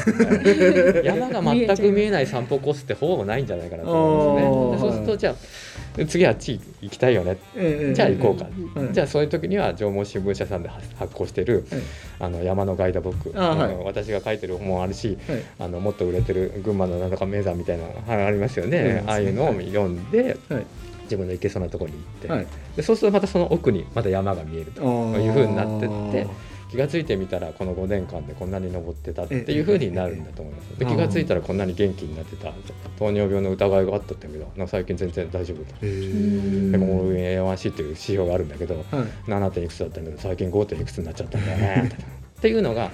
[1.05, 4.91] 山が全く見えない散歩コースってほぼないんじゃないかなと思うんですね。
[4.91, 7.39] でそうするとじゃあ次あっち行きたいよね。
[7.57, 11.81] ええじゃあ行こうか、はいじゃあそういう時には縄文新聞社さんで発発行してる、はい
[12.21, 13.75] あの山のガイドブックあはい。
[13.75, 15.43] の私が書いてる本もあるしはい。
[15.59, 17.85] あのもっと売れてる群馬のなんとか名山みたいな
[18.17, 19.03] のありますよね。
[19.07, 20.67] あああいうのを読んで、はい
[21.09, 22.47] 自分の行けそうなところに行って、はい
[22.77, 26.27] でそうするとまたその奥にまた山が見えるとあいうふうになってって
[26.71, 30.79] 気が付いてみたらこの5年間でこんなに登ってたっていうふうになるんだと思います。
[30.79, 32.53] で気が付いたらこんなに元気になってた
[32.99, 35.79] 糖尿病の疑いがあったってけど最近全然大丈夫だ。
[35.81, 38.85] でも A1C っていう指標があるんだけどはい
[39.31, 39.51] 7.
[39.51, 40.65] 点いくつだったんだけど最近 5.
[40.67, 41.91] 点いくつになっちゃったんだよね
[42.39, 42.93] っていうのが、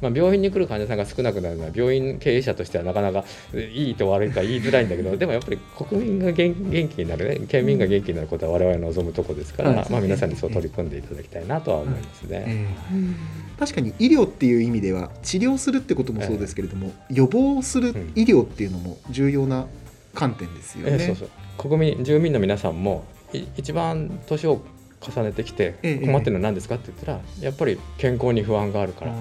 [0.00, 12.44] まあ、病院に来る患者さんが少なくなるのは病院経営者としてはなかなかいいと悪いか言いづらいんだけどでもやっぱり国民が元元気になるね県民が元気になることは我々の望むとこですから、はいまあ、皆さんにそう取り組んでいただきたいなとは思いますね。
[12.46, 19.66] ええ確かに医療っていう意味では治療するってこともそうですけれども、予防する医療っていうのも重要な
[20.14, 20.92] 観点ですよね。
[20.92, 21.28] ええそうそう。
[21.58, 24.62] 国民住民の皆さんもい一番年を
[25.00, 26.06] 重ねてきてええ。
[26.06, 29.12] 困ってるのは何ですかって言ったらやっぱり健康に不安があるから。
[29.12, 29.14] あ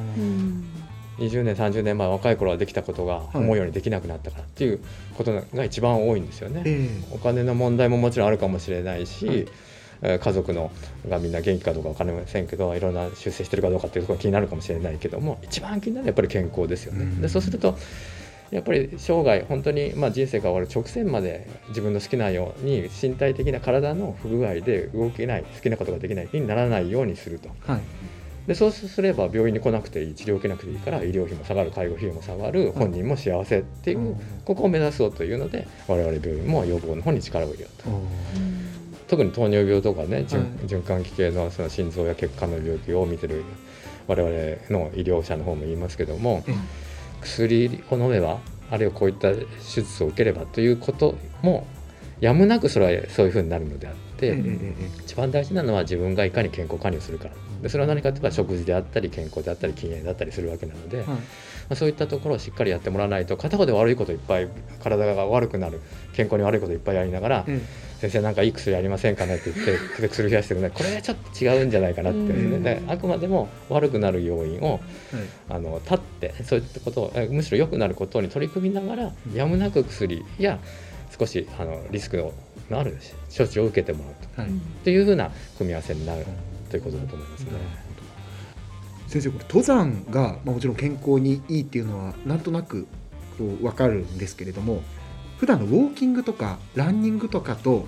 [1.20, 3.38] 20年30年前若い頃はできたことがい。
[3.38, 4.80] 思うようにできなくなったからっていう
[5.18, 6.62] ことが一番多いんですよね。
[6.66, 9.48] えお金の問題ももちろんあるかもしれないし、
[10.02, 10.72] 家族の
[11.10, 17.04] がみんな元気かどうか分かりませんけどいろんな出世してるかどうかっていうところが気になるかもしれないけども一番気になるのはやっぱり健康ですよね。
[17.04, 17.22] うん。
[17.22, 17.76] でそうすると
[18.52, 27.50] やっぱり生涯本当にまあ人生が終わる直線まで自分の好きなように身体的な体の不具合で動けない好きなことができないにならないようにすると。
[27.66, 27.82] はい。
[28.48, 34.16] でそうすれば病院に来なくていい治療を受けなくていいから医療費も下がる介護費用も下がる本人も幸せっていう、うん。
[34.46, 37.90] ここを目指そうというので我々病院も予防の方に力を入れようと。
[39.10, 43.44] 特に糖尿病とかね循,、環器系のその心臓や血管の病気を見てる
[44.08, 44.32] 我々
[44.70, 46.52] の医療者の方も言いますけどもえ
[47.22, 48.40] 薬を飲めば
[48.70, 49.46] あるいはこういった手
[49.82, 51.68] 術を受ければということも
[52.20, 57.30] やむなくそれはそういうふうになるのであって、ええええ一番大事なのは自分がいかに健康管理をするか。
[57.62, 61.22] でそれは何かというと食事であったり健康であったり禁煙だったりするわけなので、まはい
[61.70, 64.48] あ、そういったところをしっかりやってもらわないと片方で悪いこといっぱい
[64.82, 65.82] 体が悪くなる
[66.14, 67.60] 健康に悪いこといっぱいやりながら、え
[68.00, 69.38] 先生なんかいい薬ありませんかね？
[69.38, 72.60] って言ってで 薬増やしてるねこれはちょっと違うんじゃないかなってね。
[72.60, 74.80] であくまでも悪くなる要因を
[75.14, 75.26] えはい。
[75.50, 80.60] あの立ってそういったことをえむしろ良くなることに取り組みながらやむなく薬や
[81.18, 82.98] 少しあのリスクのある
[83.36, 84.42] 処置を受けてもらうと。
[84.42, 84.52] はい。
[84.52, 84.54] っ
[84.84, 86.24] ていうふうな組み合わせになる
[86.70, 87.87] ということだと思いますね。
[89.08, 92.88] 先生これ登山が、まあ、もちろん健康にいいっていうのはなんとなく
[93.38, 94.84] こう分かるんですけれども
[95.38, 97.88] 普段のウォーキングとかランニングとかと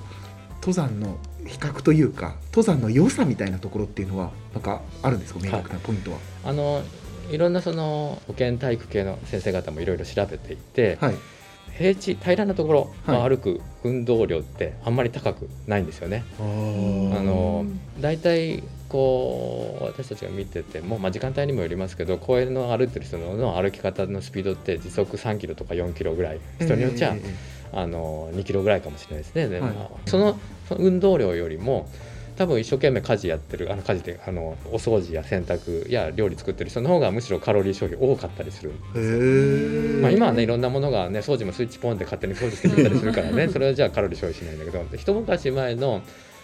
[0.55, 5.39] 登山の比較というか登山の良さみたいなところっていうのはなんかあるんですか？
[5.41, 6.17] 明確なポイントは。
[6.45, 6.83] あの
[7.31, 11.15] いろんなその保健体育系の先生方もいろいろ調べていて、はい、
[11.79, 13.29] 平地平らなところをはい。
[13.29, 16.25] 歩く運動量ってあんまり高くないんですよね。
[16.37, 16.45] ああ
[17.23, 17.65] の
[18.01, 29.47] 大体こう私たちが見てても、まあ、時間帯にもよりますけど公園の歩いてる人の歩き方のスピードって時速3キロとか4キロぐらい人によっちゃ、ええあの2キロぐらいかもしれないですね。
[29.47, 30.09] ではい。
[30.09, 30.39] その
[30.77, 31.87] 運動量よりも
[32.39, 38.71] 多分一生懸命家事やってるあの家事であのお掃除や洗濯や料理作ってる人の方がむしろカロリー消費多かったりする。
[38.71, 46.01] んですまあ、今はねいろんなものがね掃除もスイッチポンで勝手に掃除してくれたりするからねそれはじゃあカロリー消費しないんだけど一昔前の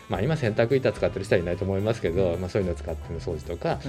[0.09, 3.79] まあ今洗濯板使ってる人はいないと思いますけど、まあ、そういうのを使っての掃除とか、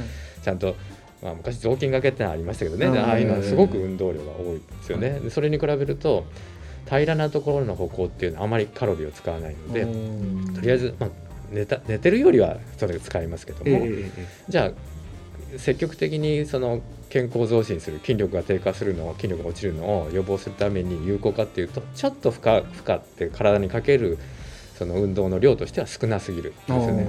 [0.44, 0.76] ちゃんと、
[1.24, 2.98] まあ、昔雑巾がけってのはありましたけどね、うん。
[2.98, 6.24] ああいうのはすごく運動量が多いですよね、でそれに比べると
[6.86, 9.84] 平らなところの歩行っていうのはあまりカロリーを使わないので、
[10.54, 11.10] とりあえず、まあ、
[11.56, 14.72] 寝た寝てるよりはそれ使いますけども、ええええじゃあ
[15.58, 24.18] 積極的にその健康増進する筋力が低下するのを筋力が落ちるのを予防するために有効かっていうとちょっと負荷負荷って体にかける
[24.76, 26.50] その運動の量としては少なすぎる。
[26.50, 27.06] んですよね。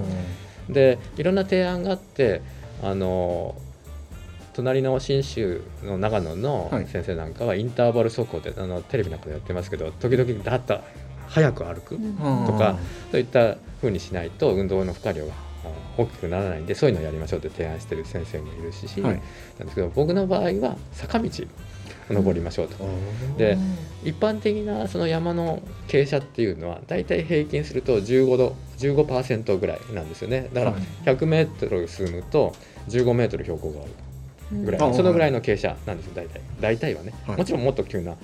[0.70, 2.42] でいろんな提案があって
[2.84, 3.56] あの
[4.54, 6.88] 隣の信州の長野のはい。
[6.88, 10.80] 先生なんかはインターバル速歩であのテレビなんかでやってますけど時々だっと
[11.28, 11.98] 早く歩く
[12.46, 12.78] とか
[13.12, 15.34] そういった風にしないと運動の負荷量が
[15.66, 19.14] あ大きくならないんでそういうのをやりましょうって提案してる先生もいるし、はい。
[19.14, 21.30] なんですけど僕の場合は坂道
[22.10, 22.76] を登りましょうと。
[23.38, 23.58] で
[24.04, 30.50] 一般的なその山の傾斜っていうのはだいたい平均すると15度15%ぐらいなんですよね。
[30.54, 30.82] だからはい。
[31.06, 32.56] 100メートル進むと
[32.90, 33.92] 15メートル標高がある
[34.64, 34.92] ぐらい、うん。
[34.92, 36.42] あそのぐらいの傾斜なんですよ大体。
[36.62, 37.38] 大体はね、はい。
[37.38, 38.16] もちろんもっと急な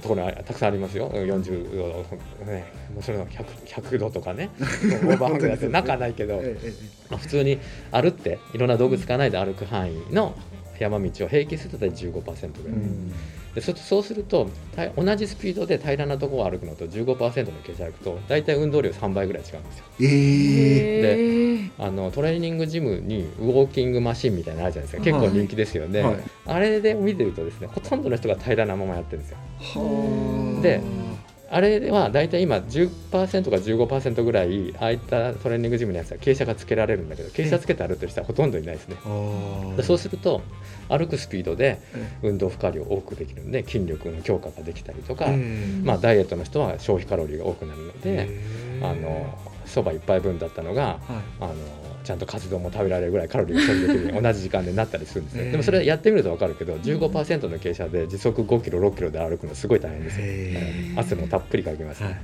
[0.00, 1.10] ところはたくさんありますよ。
[1.10, 4.50] 40度、ね、もうそれの 100, 100度とかね。
[4.58, 6.72] オーバーハングだって中はないけど、えええ
[7.10, 7.58] まあ、普通に
[7.90, 10.34] 歩っていろんな道具使わないで歩く範囲の
[10.78, 13.12] 山道を平均すると大体15%ぐらい、えうん
[13.54, 19.84] でそそうするとた同じスピードで平らなところを歩くのと15%の傾斜歩くと大体運動量3倍ぐらい違うんですよ。
[20.00, 25.04] ええへあのトレーニングジムにウォーキングマシンみたいなのあるじゃないですか。
[25.04, 26.16] 結構人気ですよね、はい。
[26.46, 29.38] あれで見てるとですねほとんどの人が平らなままやってるんですよ。
[29.60, 30.62] はあ。
[30.62, 30.80] で
[31.54, 38.96] あれでは大体今10%か15%ぐらいああいったトレーニングジムのやつは傾斜がつけられるんだけど傾斜つけて歩いてる人はほとんどいないですね。
[39.82, 40.40] そうすると
[40.88, 48.26] 歩くスピードでえ運動負荷量多くできるんで筋力の強化ができたりとか、ええまあ、ダイエットの人は消費カロリーが多くなるのでえ
[48.80, 51.00] えあのそば1杯分だったのがはい。
[51.40, 51.54] あの
[52.04, 62.22] ちゃんとカツ丼も食べられるぐらいカロリーが消費できる同じ時間でなったりするんですね、ええでもそれやってみると分かるけど15%の傾斜で時速5キロ6キロで歩くのすごい大変ですよ、へえ汗もたっぷりかきます、ね。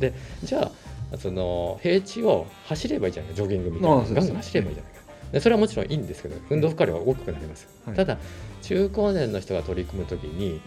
[0.00, 0.12] はい。
[0.42, 0.70] じゃ
[1.12, 3.30] あその平地を走ればいいじゃない？
[3.30, 3.96] かジョギングみたいな。
[3.96, 5.00] ガンガン走ればいいじゃないか。
[5.32, 7.96] でそれはもちろんいいんですけど運動負荷量は大きくなります、はい。
[7.96, 8.18] ただ
[8.62, 10.60] 中高年の人が取り組む時に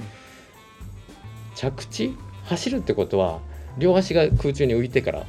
[1.56, 2.14] 着地？
[2.46, 3.40] 走るってことは
[3.78, 5.28] 両足が空中に浮いてからはい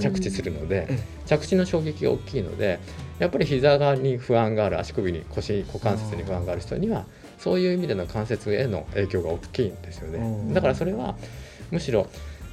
[0.00, 2.78] 着地するので、え着地の衝撃が大きいので
[3.18, 7.06] やっぱり膝側に不安がある足首に腰股関節に不安がある人には
[7.38, 10.18] そういう意味での関節への影響が大きいんですよね。
[10.18, 10.54] うん。
[10.54, 11.16] だからそれは
[11.70, 12.06] むしろ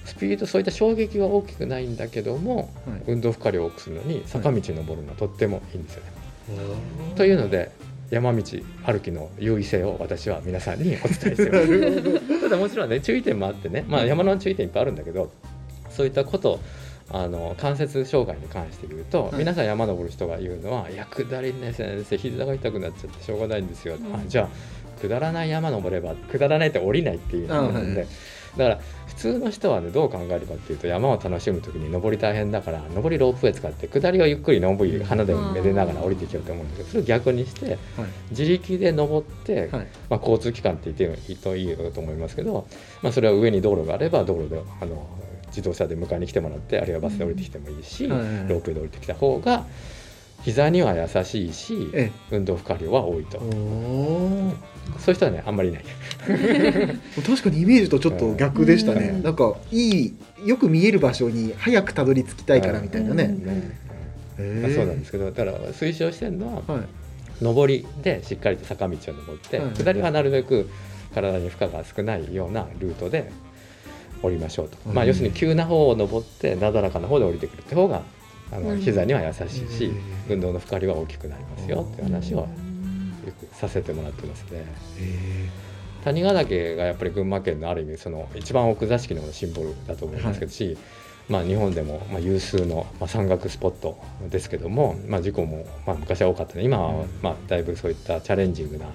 [0.05, 3.03] スピードそういった衝撃は大きくないんだけどもはい。
[3.07, 6.11] 運動負荷量を多くするのに坂道を登るのはとってもいいんですよね。
[7.15, 7.71] というので
[8.09, 8.41] 山道
[8.85, 12.41] 歩きの優位性を私は皆さんにお伝えしてます。
[12.41, 15.31] ただもちろんね注意点もあってね、まあ、山の注意点いっぱいあるんだけど
[15.91, 16.59] そういったこと
[17.11, 19.35] あの関節障害に関して言うと、はい。
[19.35, 24.15] 皆さん山登る人が言うのは「いや下りね先生膝が痛くなっちゃってしょうがないんですよ」うん。
[24.15, 24.49] あじゃあ
[25.01, 28.07] 下らない山登れば下らないって降りないっていうのなんで、あはい
[28.57, 37.77] だから普通の人はねどう考えるかっていうと山を楽しむ時に登り大変だから登りロープウェイ使って下りをゆっくりのんびり花でもめでながら降りていけようと思うんだけどそれを逆にしてはい。
[38.31, 39.87] 自力で登って、はい。
[40.09, 42.67] まあ、交通機関って言っていいといいと思いますけど、
[43.01, 45.07] まあ、それは上に道路があれば道路であの
[45.59, 49.65] 自自動車で迎えに来てもらってあるいはバスで降りてきてもいいし、ロープで降りてきた方が
[50.41, 53.39] 膝には優しいしえ運動負荷量は多いと。
[54.97, 55.83] そういう人はねあんまりいない。
[57.25, 59.23] 確かにイメージとちょっと逆でしたね、うん。
[59.23, 60.13] なんかいい
[60.45, 64.45] よく見える場所に早くたどり着きたいからみたいなね、うん。
[64.45, 64.61] へー。
[64.61, 66.85] まあそうなんですけどだから推奨してるのははい。
[67.41, 69.73] 上りでしっかりと坂道を登って、はい。
[69.75, 70.69] 下りはなるべく
[71.13, 73.31] 体に負荷が少ないようなルートで
[74.21, 74.93] 降りましょうと、うん。
[74.93, 78.03] まあ要するに急な方を登ってなだらかな方で降りてくるって方が
[78.51, 78.81] あのうん。
[78.81, 80.33] 膝には優しいし、うん。
[80.33, 82.47] 運動の負荷量は大きくなりますよっていう話をよ
[83.39, 84.65] くさせてもらってますね。
[84.99, 85.49] へ
[86.03, 90.77] 谷川岳がやっぱり群馬県のある意味その一番奥座敷のシンボルだと思いますけどし、
[91.27, 93.97] まあ、日本でもまあ有数のまあ山岳スポット
[94.29, 96.63] ですけども、まあ、事故もまあ昔は多かったね。
[96.63, 98.85] 今はまあだいぶそういったチャレンジングな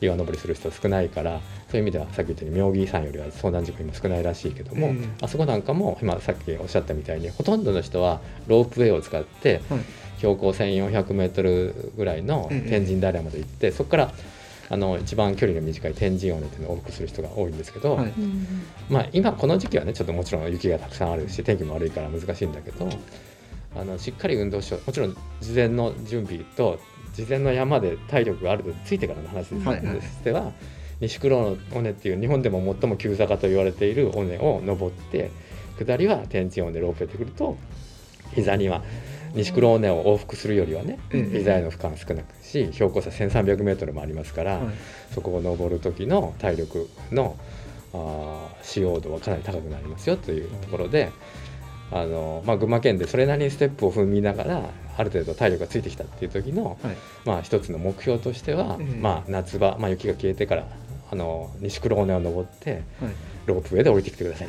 [0.00, 1.40] 岩登りする人少ないから
[1.70, 5.14] そういう意味ではさっき言ったように妙義山よりは遭難事故今少ないらしいけども、うん。
[5.20, 9.80] あそこなんかも今さっきおっしゃったみたいにほとんどの人はロープウェイを使ってはい。
[10.18, 14.12] 標高1400メートルぐらいの天神平まで行ってそこから
[14.68, 18.12] あの一番距離の短い天神尾根っていうのを往復する人が多いんですけど、はい。
[18.90, 22.88] まあ、今この時期はねちょっともちろん雪がたくさんあるし天気も悪いから難しいんだけど
[23.76, 24.86] あのしっかり運動しよう。
[24.86, 26.78] もちろん事前の準備と
[27.14, 30.52] 事前の山で体力がある程度ついてからの話ですはいはいとしては
[31.00, 35.30] 西黒の尾根っていう日本でも最も急坂と言われている尾根を登って
[35.78, 37.56] 下りは天神尾根ロープウェイでくると
[38.34, 38.82] 膝には
[39.34, 44.74] 西黒尾根を往復するよりはねええ膝への負荷が少なくし標高差1300メートルもありますから、はい。
[45.14, 47.36] そこを登る時の体力の
[47.92, 51.10] あー使用度はかなり高くなりますよというところで、
[51.90, 56.96] あのまあ、群馬県でそれなりにステップを踏みながらある程度体力がついてきたっていう時の、はい。
[57.24, 60.66] まあ、一つの目標としては、ええまあ、夏場、まあ、雪が消えてから
[61.10, 62.82] あの西黒尾根を登ってはい。
[63.46, 64.48] ロープウェイで降りてきてください。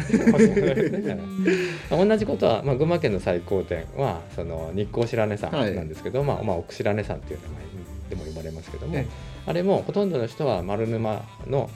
[1.89, 7.63] 同じことは、まあ、群馬県の最高点はその日光白根山なんですけど、まあまあ、奥白根山っていう名前
[8.09, 9.05] でも呼ばれますけども、え
[9.45, 11.69] あれもほとんどの人は丸沼のはい。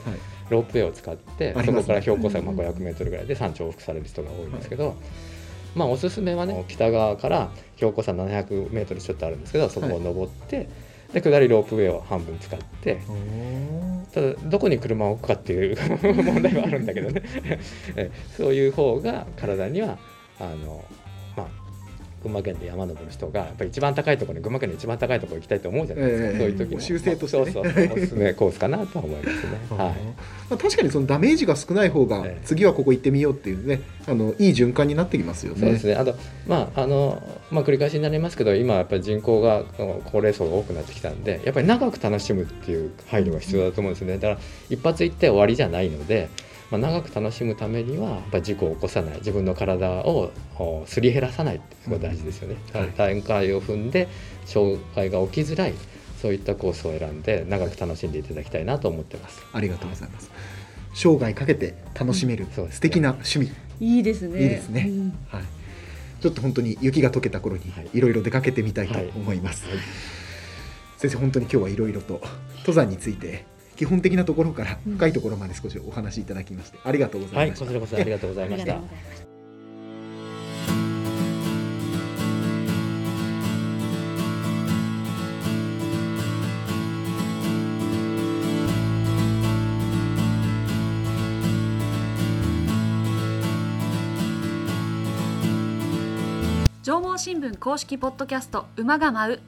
[0.50, 1.74] ロープウェイを使って、ありますね。
[1.74, 4.96] そこから標高差がまあ500メートルぐらいで山頂を往復される人が多いんですけど、
[5.76, 10.70] まあおすすめはね北側から標高差700メートルちょっとあるんですけどそこを登って、
[11.14, 13.00] で下りロープウェイを半分使って
[14.14, 17.22] ただどこに車を置くかっていう 問題はあるんだけどね。
[17.96, 19.98] えそういう方が体には
[20.40, 21.03] あのまあ
[22.24, 29.58] 群馬県で山登る人がやっぱり一番高いところに群馬県の一番高いところ行きたいと思うじゃないですか、ええそういう時の習性としてねそうそうおすすめコースかなとは思いますね。
[29.70, 29.78] はい
[30.50, 35.60] まあ、確かにそのダメージが少ない方がええ次はここ行ってみようっていうねあのいい循環になってきますよね。
[35.60, 35.96] そうですね。
[35.96, 36.16] あと、
[36.48, 37.22] まあ、あの、
[37.52, 41.42] まあ、繰り返しになりますけど、今やっぱり人口が、高齢層が多くなってきたんで。
[41.46, 44.16] やっぱり長く楽しむっていう配慮が必要だと思うんですね。
[44.16, 44.38] だから、
[44.70, 46.30] 一発行って終わりじゃないので。
[46.74, 52.56] まあ、長く楽しむためには、やっぱり事故を起こさない、自分の体をおすり減らさないっていうのが大事ですよね。
[52.74, 54.08] うんはい段階を踏んで、
[54.48, 55.76] 障害が起きづらい。
[56.20, 59.44] そういったコースを選んで、長く楽しんでいただきたいなと思ってます。
[59.54, 60.32] ありがとうございます。
[60.96, 65.44] 生涯かけて楽しめるそうですね素敵な趣味、いいですねいいですねうんはい。
[66.22, 69.66] ちょっと本当に雪が溶けた頃にはいいろいろ出かけてみたいと思います。
[70.98, 72.20] 先生本当に今日はいろいろと
[72.60, 73.46] 登山について
[73.76, 77.66] 基本的なところからうん深いところまで少しお話しいただきましてありがとうござはいい、ました。
[77.66, 78.90] こちらこそありがとうございましたありがとう。
[78.90, 79.34] ございました
[96.84, 99.40] 縄文新聞公式ポッドキャスト馬が舞う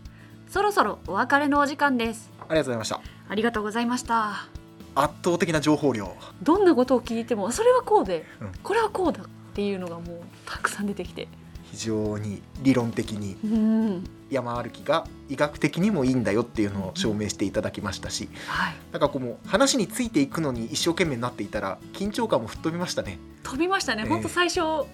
[0.47, 3.02] そろそろお別れのお時間ですありがとうございました。
[3.30, 4.48] ありがとうございました。
[4.96, 6.16] 圧倒的な情報量。
[6.41, 8.52] どんなことを聞いてもそれはこうで、うん。
[8.64, 11.28] これはこうだっていうのがもうたくさん出てきて。
[11.72, 14.04] 非常に理論的にうん。
[14.30, 18.76] 山歩きが医学的にもいいんだよっていうのを証明していただきましたし、はい。
[18.91, 23.20] なんかこう話についていくのに一生懸命になっていたら緊張感も吹っ飛びましたね。
[23.43, 24.10] 飛びましたね、ええ。
[24.10, 24.88] ほんと最初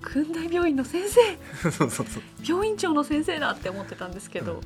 [0.00, 1.20] 訓大病院の先生。
[1.70, 2.22] そうそうそう。
[2.46, 4.60] 病院長の先生だって思ってたんですけど、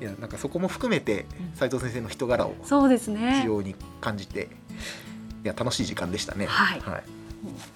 [0.00, 1.56] いやなんかそこも含めてうん。
[1.56, 3.40] 斉藤先生の人柄をそうですね。
[3.40, 4.48] 非常に感じて、
[5.44, 6.46] いや楽しい時間でしたね。
[6.46, 6.80] はい。
[6.80, 7.02] はい。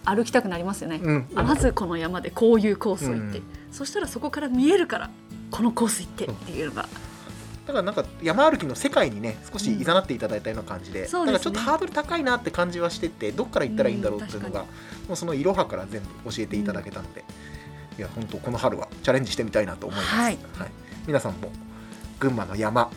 [0.05, 1.27] 歩きたくなりますよね、うん。
[1.35, 3.45] あまずこの山でこういうコースを行って、うん
[3.75, 5.11] そしたらそこから見えるから
[5.51, 6.83] このコース行ってっていうのが、
[7.66, 11.41] だからなんか山歩きの世界にね少し誘っていただいたような感じで、そうですね。
[11.43, 14.66] ちょっとハードル高いなって感じはしててどっから行ったらいいんだろうっていうのが、うん
[15.09, 17.25] もうそのいろはから全部教えていただけたので、
[17.99, 20.14] いや本当この春はチャレンジしてみたいなと思います。
[20.16, 20.39] はい。
[21.07, 21.51] 皆さんも
[22.25, 22.91] 群馬の山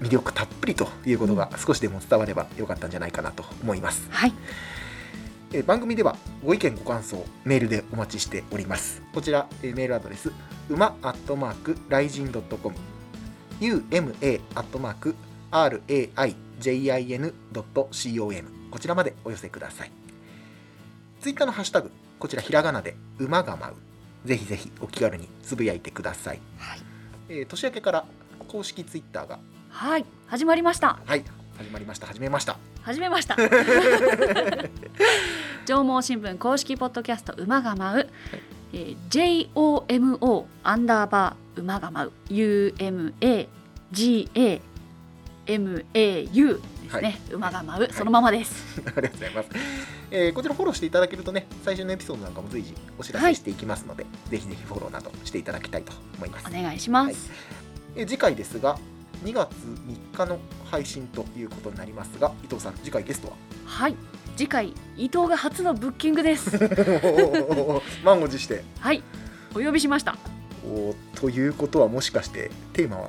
[0.00, 4.06] 魅力たっぷりということが少しでも伝わればよかったんじゃないかなと思います。
[4.10, 4.32] はい。
[5.52, 9.02] えー番組ではご意見ご感想メールでお待ちしております。
[9.12, 10.30] こちら、えーメールアドレス
[10.68, 12.76] うまアットマークライジンドットコム
[13.60, 15.16] uma アットマーク
[15.50, 19.90] raijin.com こちらまでお寄せください。
[21.20, 21.90] ツイッターのハッシュタグ
[22.20, 24.28] こちらひらがなで馬が舞う。
[24.28, 26.80] ぜひぜひお気軽につぶやいてください、はい。
[27.28, 28.04] えー年明けから
[28.46, 29.38] 公式ツイッターが。
[29.68, 30.98] はい始まりました。
[31.04, 31.24] はい
[31.58, 32.06] 始まりました。
[32.06, 32.58] 始めました。
[32.82, 33.36] 始めました。
[35.66, 38.08] 上毛新聞公式ポッドキャスト馬が舞う、
[38.72, 42.12] えー JOMO アンダーバー馬が舞う。
[42.32, 43.46] UMAGAMAU
[45.46, 47.18] ですね、はい。
[47.32, 47.92] 馬が舞う。
[47.92, 49.48] そのままです、ありがとうございます、
[50.10, 56.46] えーこちらフォローしていただけるとね最初のエピソードなんかも随時お知らせしていきますので、ぜひぜひフォローなどしていただきたいと思います。
[56.48, 57.30] お願いします、
[57.96, 58.78] えー次回ですが
[59.24, 59.50] 2月
[60.12, 60.38] 3日の
[60.70, 63.34] 配信ということになりますが伊藤さん次回ゲストは？
[63.64, 63.96] はい。
[64.36, 66.50] 次回伊藤が初のブッキングです。
[68.04, 68.62] 満を持して。
[68.80, 69.02] はい。
[69.54, 70.16] お呼びしました。
[70.68, 73.08] おーということはもしかしてテーマは？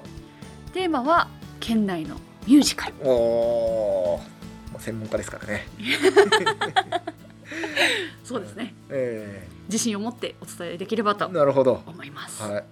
[0.73, 1.27] テーマは
[1.59, 2.15] 県内の
[2.47, 2.93] ミュージカル。
[3.03, 4.21] お
[4.79, 5.67] 専門家ですからね、
[8.23, 8.73] そうですね。
[8.89, 11.81] え自信を持ってお伝えできればとーなるほど。
[11.85, 12.63] 思います、はい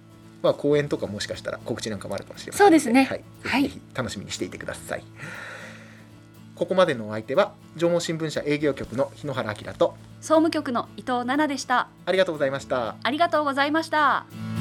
[0.42, 3.04] まあ公演とかもしかしたら告知なんかもあるかもしれませんそうですね。
[3.04, 3.62] はい、はい。
[3.62, 5.04] ぜひ楽しみにしていてください、
[6.54, 11.88] ここまでのお相手は縄文新聞社営業局の日野原明と総務局の伊藤奈々でした。
[12.04, 12.96] ありがとうございました。
[13.02, 14.55] ありがとうございました。